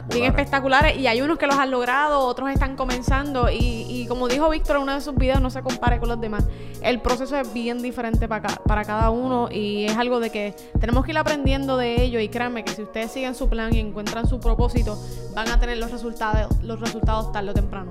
Bien 0.09 0.25
espectaculares. 0.25 0.97
Y 0.97 1.07
hay 1.07 1.21
unos 1.23 1.39
que 1.39 1.47
los 1.47 1.57
han 1.57 1.71
logrado, 1.71 2.21
otros 2.21 2.51
están 2.51 2.77
comenzando. 2.77 3.51
Y, 3.51 3.87
y 3.89 4.07
como 4.07 4.29
dijo 4.29 4.49
Víctor 4.51 4.77
en 4.77 4.83
uno 4.83 4.95
de 4.95 5.01
sus 5.01 5.15
videos, 5.15 5.41
no 5.41 5.51
se 5.51 5.63
compare 5.63 5.99
con 5.99 6.09
los 6.09 6.21
demás. 6.21 6.45
El 6.83 7.01
proceso 7.01 7.37
es 7.37 7.53
bien 7.53 7.83
diferente 7.83 8.29
para, 8.29 8.49
para 8.49 8.85
cada 8.85 9.11
uno 9.11 9.49
y 9.51 9.85
es 9.85 9.97
algo 9.97 10.21
de 10.21 10.31
que 10.31 10.55
tenemos 10.79 11.05
que 11.05 11.13
ir 11.13 11.19
aprendiendo 11.19 11.77
de 11.77 12.03
ello. 12.03 12.21
Y 12.21 12.29
créanme 12.29 12.65
que 12.65 12.73
si 12.73 12.83
ustedes 12.83 13.11
siguen 13.13 13.35
su 13.35 13.49
plan 13.49 13.75
y 13.75 13.81
encuentran 13.81 14.29
su 14.29 14.41
propósito, 14.41 14.99
van 15.35 15.49
a 15.49 15.59
tener 15.59 15.79
los 15.79 15.91
resultados, 15.91 16.63
los 16.63 16.81
resultados 16.81 17.33
tarde 17.33 17.51
o 17.51 17.55
temprano. 17.55 17.91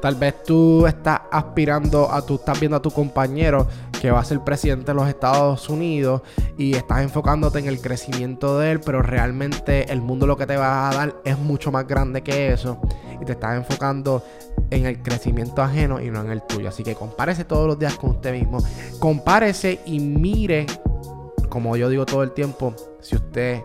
Tal 0.00 0.14
vez 0.14 0.42
tú 0.44 0.86
estás 0.86 1.20
aspirando 1.30 2.10
a, 2.10 2.22
tú 2.22 2.36
estás 2.36 2.58
viendo 2.58 2.76
a 2.76 2.82
tu 2.82 2.90
compañero 2.90 3.66
que 4.00 4.10
va 4.10 4.20
a 4.20 4.24
ser 4.24 4.40
presidente 4.40 4.92
de 4.92 4.94
los 4.94 5.08
Estados 5.08 5.68
Unidos 5.68 6.22
y 6.56 6.74
estás 6.74 7.02
enfocándote 7.02 7.58
en 7.58 7.66
el 7.66 7.80
crecimiento 7.80 8.58
de 8.58 8.72
él, 8.72 8.80
pero 8.80 9.02
realmente 9.02 9.92
el 9.92 10.00
mundo 10.00 10.26
lo 10.26 10.36
que 10.36 10.46
te 10.46 10.56
va 10.56 10.88
a 10.88 10.94
dar 10.94 11.16
es 11.24 11.38
mucho 11.38 11.70
más 11.70 11.86
grande 11.86 12.22
que 12.22 12.52
eso 12.52 12.80
y 13.20 13.24
te 13.24 13.32
estás 13.32 13.56
enfocando 13.56 14.22
en 14.70 14.86
el 14.86 15.02
crecimiento 15.02 15.62
ajeno 15.62 16.00
y 16.00 16.10
no 16.10 16.22
en 16.22 16.30
el 16.30 16.42
tuyo. 16.42 16.70
Así 16.70 16.82
que 16.82 16.94
compárese 16.94 17.44
todos 17.44 17.66
los 17.66 17.78
días 17.78 17.96
con 17.96 18.10
usted 18.10 18.32
mismo, 18.32 18.58
compárese 18.98 19.80
y 19.84 20.00
mire 20.00 20.66
como 21.50 21.76
yo 21.76 21.90
digo 21.90 22.06
todo 22.06 22.22
el 22.22 22.30
tiempo, 22.30 22.74
si 23.00 23.16
usted 23.16 23.62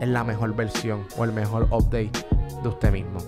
es 0.00 0.08
la 0.08 0.24
mejor 0.24 0.54
versión 0.54 1.06
o 1.16 1.24
el 1.24 1.32
mejor 1.32 1.68
update 1.70 2.10
de 2.62 2.68
usted 2.68 2.92
mismo. 2.92 3.20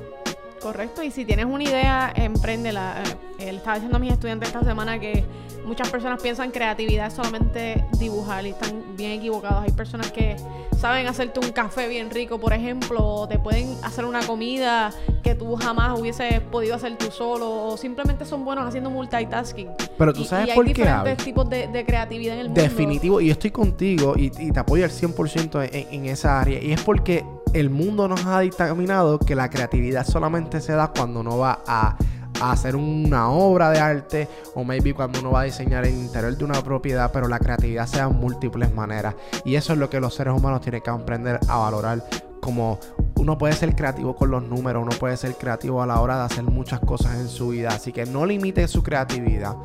Correcto, 0.60 1.02
y 1.02 1.10
si 1.10 1.24
tienes 1.24 1.46
una 1.46 1.64
idea, 1.64 2.12
empréndela. 2.14 3.02
Eh, 3.38 3.50
le 3.50 3.58
estaba 3.58 3.76
diciendo 3.76 3.96
a 3.96 4.00
mis 4.00 4.12
estudiantes 4.12 4.48
esta 4.50 4.62
semana 4.62 4.98
que 5.00 5.24
muchas 5.64 5.88
personas 5.88 6.20
piensan 6.20 6.50
creatividad 6.50 7.06
es 7.06 7.14
solamente 7.14 7.84
dibujar 7.98 8.44
y 8.44 8.50
están 8.50 8.96
bien 8.96 9.12
equivocados. 9.12 9.64
Hay 9.64 9.72
personas 9.72 10.10
que 10.12 10.36
saben 10.78 11.06
hacerte 11.06 11.40
un 11.40 11.52
café 11.52 11.88
bien 11.88 12.10
rico, 12.10 12.38
por 12.38 12.52
ejemplo, 12.52 12.98
o 13.02 13.28
te 13.28 13.38
pueden 13.38 13.74
hacer 13.82 14.04
una 14.04 14.20
comida 14.20 14.90
que 15.22 15.34
tú 15.34 15.56
jamás 15.56 15.98
hubieses 15.98 16.40
podido 16.40 16.74
hacer 16.74 16.96
tú 16.98 17.10
solo, 17.10 17.68
o 17.68 17.76
simplemente 17.76 18.24
son 18.26 18.44
buenos 18.44 18.66
haciendo 18.66 18.90
multitasking. 18.90 19.68
Pero 19.96 20.12
tú 20.12 20.24
sabes 20.24 20.46
y, 20.46 20.48
y 20.48 20.50
hay 20.50 20.56
por 20.56 20.66
qué, 20.66 20.72
diferentes 20.74 21.14
Abby? 21.14 21.24
tipos 21.24 21.48
de, 21.48 21.68
de 21.68 21.84
creatividad 21.86 22.34
en 22.34 22.40
el 22.40 22.46
mundo. 22.48 22.60
Definitivo, 22.60 23.20
y 23.20 23.26
yo 23.26 23.32
estoy 23.32 23.50
contigo 23.50 24.14
y, 24.16 24.32
y 24.38 24.50
te 24.50 24.60
apoyo 24.60 24.84
al 24.84 24.90
100% 24.90 25.70
en, 25.72 25.94
en 25.94 26.06
esa 26.06 26.40
área. 26.40 26.62
Y 26.62 26.72
es 26.72 26.80
porque 26.82 27.24
el 27.52 27.70
mundo 27.70 28.08
nos 28.08 28.24
ha 28.26 28.40
dictaminado 28.40 29.18
que 29.18 29.34
la 29.34 29.50
creatividad 29.50 30.06
solamente 30.06 30.60
se 30.60 30.72
da 30.72 30.88
cuando 30.88 31.20
uno 31.20 31.38
va 31.38 31.60
a, 31.66 31.96
a 32.40 32.52
hacer 32.52 32.76
una 32.76 33.30
obra 33.30 33.70
de 33.70 33.78
arte 33.78 34.28
o 34.54 34.64
maybe 34.64 34.94
cuando 34.94 35.20
uno 35.20 35.32
va 35.32 35.40
a 35.40 35.44
diseñar 35.44 35.84
el 35.84 35.94
interior 35.94 36.36
de 36.36 36.44
una 36.44 36.62
propiedad, 36.62 37.10
pero 37.12 37.28
la 37.28 37.38
creatividad 37.38 37.86
se 37.86 37.98
da 37.98 38.04
en 38.04 38.16
múltiples 38.16 38.72
maneras. 38.74 39.14
Y 39.44 39.56
eso 39.56 39.72
es 39.72 39.78
lo 39.78 39.90
que 39.90 40.00
los 40.00 40.14
seres 40.14 40.34
humanos 40.34 40.60
tienen 40.60 40.80
que 40.80 40.90
aprender 40.90 41.38
a 41.48 41.58
valorar 41.58 42.04
como 42.40 42.78
uno 43.16 43.36
puede 43.36 43.52
ser 43.52 43.76
creativo 43.76 44.16
con 44.16 44.30
los 44.30 44.42
números, 44.42 44.82
uno 44.82 44.96
puede 44.98 45.16
ser 45.16 45.34
creativo 45.34 45.82
a 45.82 45.86
la 45.86 46.00
hora 46.00 46.16
de 46.16 46.24
hacer 46.24 46.44
muchas 46.44 46.80
cosas 46.80 47.16
en 47.16 47.28
su 47.28 47.50
vida. 47.50 47.68
Así 47.68 47.92
que 47.92 48.06
no 48.06 48.24
limite 48.24 48.66
su 48.66 48.82
creatividad. 48.82 49.56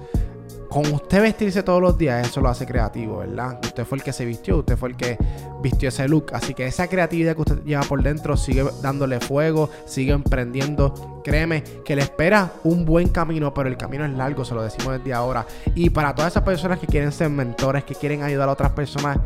Con 0.76 0.94
usted 0.94 1.22
vestirse 1.22 1.64
todos 1.64 1.82
los 1.82 1.98
días, 1.98 2.28
eso 2.28 2.42
lo 2.42 2.50
hace 2.50 2.66
creativo, 2.66 3.20
¿verdad? 3.20 3.62
Usted 3.64 3.86
fue 3.86 3.98
el 3.98 4.04
que 4.04 4.12
se 4.12 4.26
vistió, 4.26 4.58
usted 4.58 4.76
fue 4.76 4.90
el 4.90 4.98
que 4.98 5.18
vistió 5.64 5.88
ese 5.88 6.06
look. 6.06 6.34
Así 6.34 6.54
que 6.54 6.68
esa 6.68 6.90
creatividad 6.90 7.34
que 7.34 7.42
usted 7.44 7.64
lleva 7.64 7.84
por 7.84 8.04
dentro, 8.04 8.36
sigue 8.36 8.66
dándole 8.82 9.22
fuego, 9.22 9.70
sigue 9.86 10.12
emprendiendo. 10.12 11.22
Créeme 11.24 11.64
que 11.86 11.96
le 11.96 12.02
espera 12.02 12.52
un 12.66 12.84
buen 12.84 13.08
camino, 13.08 13.54
pero 13.54 13.70
el 13.70 13.78
camino 13.78 14.04
es 14.04 14.12
largo, 14.12 14.44
se 14.44 14.54
lo 14.54 14.64
decimos 14.64 14.98
desde 14.98 15.14
ahora. 15.14 15.48
Y 15.76 15.92
para 15.92 16.14
todas 16.14 16.34
esas 16.34 16.44
personas 16.44 16.78
que 16.78 16.88
quieren 16.88 17.14
ser 17.14 17.30
mentores, 17.30 17.86
que 17.86 17.96
quieren 17.96 18.24
ayudar 18.24 18.50
a 18.50 18.52
otras 18.52 18.74
personas, 18.74 19.18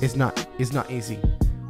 it's 0.00 0.16
not, 0.16 0.36
it's 0.58 0.72
not 0.72 0.90
easy. 0.90 1.20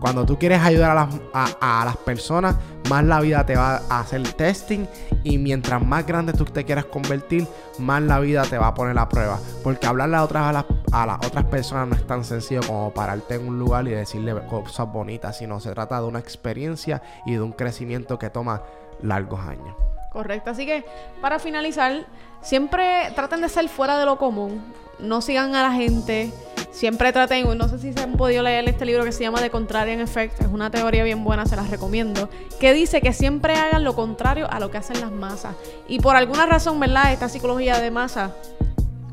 Cuando 0.04 0.26
tú 0.26 0.38
quieres 0.38 0.60
ayudar 0.60 0.90
a 0.90 0.94
las, 1.06 1.56
a, 1.62 1.82
las 1.82 1.96
personas, 1.96 2.56
más 2.90 3.02
la 3.04 3.22
vida 3.22 3.46
te 3.46 3.56
va 3.56 3.80
a 3.88 4.00
hacer 4.00 4.22
testing 4.34 4.86
y 5.22 5.38
mientras 5.38 5.82
más 5.82 6.06
grande 6.06 6.34
tú 6.34 6.44
te 6.44 6.62
quieras 6.62 6.84
convertir, 6.84 7.46
más 7.78 8.02
la 8.02 8.20
vida 8.20 8.42
te 8.42 8.58
va 8.58 8.66
a 8.66 8.74
poner 8.74 8.98
a 8.98 9.08
prueba. 9.08 9.38
Porque 9.62 9.86
hablarle 9.86 10.16
a 10.16 10.24
otras, 10.24 10.44
a 10.44 10.52
las, 10.52 10.66
a 10.92 11.06
las 11.06 11.26
otras 11.26 11.46
personas 11.46 11.88
no 11.88 11.94
es 11.94 12.06
tan 12.06 12.22
sencillo 12.22 12.60
como 12.66 12.92
pararte 12.92 13.36
en 13.36 13.48
un 13.48 13.58
lugar 13.58 13.88
y 13.88 13.92
decirle 13.92 14.34
cosas 14.46 14.92
bonitas, 14.92 15.38
sino 15.38 15.58
se 15.58 15.70
trata 15.70 15.98
de 16.02 16.06
una 16.06 16.18
experiencia 16.18 17.00
y 17.24 17.32
de 17.32 17.40
un 17.40 17.52
crecimiento 17.52 18.18
que 18.18 18.28
toma 18.28 18.60
largos 19.00 19.40
años. 19.40 19.74
Correcto, 20.12 20.50
así 20.50 20.66
que 20.66 20.84
para 21.22 21.38
finalizar, 21.38 22.04
siempre 22.42 23.10
traten 23.14 23.40
de 23.40 23.48
ser 23.48 23.70
fuera 23.70 23.98
de 23.98 24.04
lo 24.04 24.18
común, 24.18 24.62
no 24.98 25.22
sigan 25.22 25.54
a 25.54 25.62
la 25.62 25.72
gente, 25.72 26.30
siempre 26.74 27.12
traten, 27.12 27.56
no 27.56 27.68
sé 27.68 27.78
si 27.78 27.92
se 27.92 28.00
han 28.00 28.14
podido 28.14 28.42
leer 28.42 28.68
este 28.68 28.84
libro 28.84 29.04
que 29.04 29.12
se 29.12 29.22
llama 29.22 29.40
The 29.40 29.48
Contrarian 29.48 30.00
Effect, 30.00 30.40
es 30.40 30.48
una 30.48 30.70
teoría 30.70 31.04
bien 31.04 31.22
buena, 31.22 31.46
se 31.46 31.54
las 31.54 31.70
recomiendo, 31.70 32.28
que 32.58 32.72
dice 32.72 33.00
que 33.00 33.12
siempre 33.12 33.54
hagan 33.54 33.84
lo 33.84 33.94
contrario 33.94 34.50
a 34.50 34.58
lo 34.58 34.70
que 34.70 34.78
hacen 34.78 35.00
las 35.00 35.12
masas. 35.12 35.54
Y 35.86 36.00
por 36.00 36.16
alguna 36.16 36.46
razón, 36.46 36.80
¿verdad? 36.80 37.12
Esta 37.12 37.28
psicología 37.28 37.78
de 37.80 37.90
masa 37.92 38.32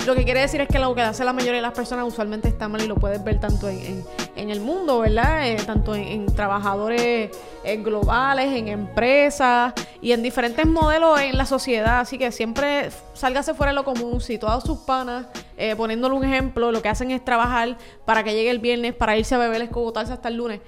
lo 0.06 0.16
que 0.16 0.24
quiere 0.24 0.42
decir 0.42 0.62
es 0.62 0.68
que 0.68 0.80
lo 0.80 0.96
que 0.96 1.02
hace 1.02 1.24
la 1.24 1.34
mayoría 1.34 1.58
de 1.58 1.62
las 1.62 1.74
personas 1.74 2.08
usualmente 2.08 2.48
está 2.48 2.68
mal 2.68 2.82
y 2.82 2.88
lo 2.88 2.96
puedes 2.96 3.24
ver 3.24 3.40
tanto 3.40 3.70
en, 3.70 3.80
en, 3.80 4.06
en 4.36 4.50
el 4.50 4.60
mundo, 4.60 5.00
¿verdad? 5.00 5.48
Eh, 5.48 5.58
tanto 5.66 5.96
en, 5.96 6.26
trabajadores 6.34 7.30
eh, 7.64 7.78
globales, 7.78 8.52
en 8.54 8.68
empresas 8.68 9.74
y 10.02 10.14
en 10.14 10.24
diferentes 10.24 10.66
modelos 10.66 11.20
en 11.22 11.38
la 11.38 11.46
sociedad. 11.46 12.00
Así 12.00 12.18
que 12.18 12.32
siempre 12.32 12.90
sálgase 13.14 13.54
fuera 13.54 13.72
de 13.72 13.76
lo 13.76 13.84
común. 13.84 14.22
Si 14.22 14.38
todos 14.38 14.64
sus 14.64 14.80
panas, 14.80 15.28
eh, 15.58 15.76
poniéndole 15.76 16.16
un 16.16 16.24
ejemplo, 16.24 16.72
lo 16.72 16.82
que 16.82 16.90
hacen 16.90 17.12
es 17.12 17.24
trabajar 17.24 17.78
para 18.06 18.24
que 18.24 18.34
llegue 18.34 18.50
el 18.50 18.60
viernes, 18.60 18.94
para 18.94 19.18
irse 19.18 19.36
a 19.36 19.38
beber, 19.38 19.62
escogotarse 19.62 20.14
hasta 20.14 20.30
el 20.30 20.38
lunes 20.38 20.62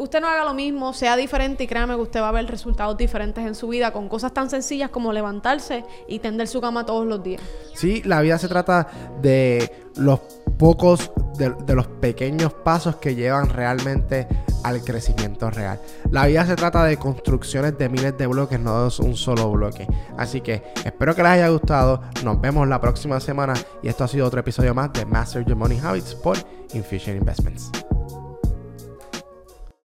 usted 0.00 0.20
no 0.20 0.28
haga 0.28 0.44
lo 0.44 0.54
mismo, 0.54 0.92
sea 0.92 1.14
diferente 1.16 1.64
y 1.64 1.66
créame 1.66 1.94
que 1.94 2.00
usted 2.00 2.20
va 2.20 2.30
a 2.30 2.32
ver 2.32 2.46
resultados 2.46 2.96
diferentes 2.96 3.46
en 3.46 3.54
su 3.54 3.68
vida 3.68 3.92
con 3.92 4.08
cosas 4.08 4.32
tan 4.32 4.48
sencillas 4.48 4.90
como 4.90 5.12
levantarse 5.12 5.84
y 6.08 6.18
tender 6.18 6.48
su 6.48 6.60
cama 6.60 6.86
todos 6.86 7.06
los 7.06 7.22
días. 7.22 7.42
Sí, 7.74 8.02
la 8.04 8.20
vida 8.22 8.38
se 8.38 8.48
trata 8.48 8.88
de 9.20 9.70
los 9.96 10.20
pocos, 10.58 11.12
de, 11.36 11.50
de 11.50 11.74
los 11.74 11.86
pequeños 11.86 12.52
pasos 12.52 12.96
que 12.96 13.14
llevan 13.14 13.48
realmente 13.48 14.26
al 14.62 14.82
crecimiento 14.82 15.50
real. 15.50 15.80
La 16.10 16.26
vida 16.26 16.46
se 16.46 16.56
trata 16.56 16.84
de 16.84 16.96
construcciones 16.96 17.76
de 17.78 17.88
miles 17.88 18.16
de 18.16 18.26
bloques, 18.26 18.58
no 18.58 18.86
es 18.86 18.98
un 18.98 19.16
solo 19.16 19.50
bloque. 19.50 19.86
Así 20.16 20.40
que 20.40 20.62
espero 20.84 21.14
que 21.14 21.22
les 21.22 21.32
haya 21.32 21.48
gustado. 21.48 22.02
Nos 22.24 22.40
vemos 22.40 22.66
la 22.68 22.80
próxima 22.80 23.20
semana 23.20 23.54
y 23.82 23.88
esto 23.88 24.04
ha 24.04 24.08
sido 24.08 24.26
otro 24.26 24.40
episodio 24.40 24.74
más 24.74 24.92
de 24.92 25.04
Master 25.04 25.44
Your 25.44 25.56
Money 25.56 25.78
Habits 25.82 26.14
por 26.14 26.36
Infusion 26.72 27.16
Investments. 27.16 27.70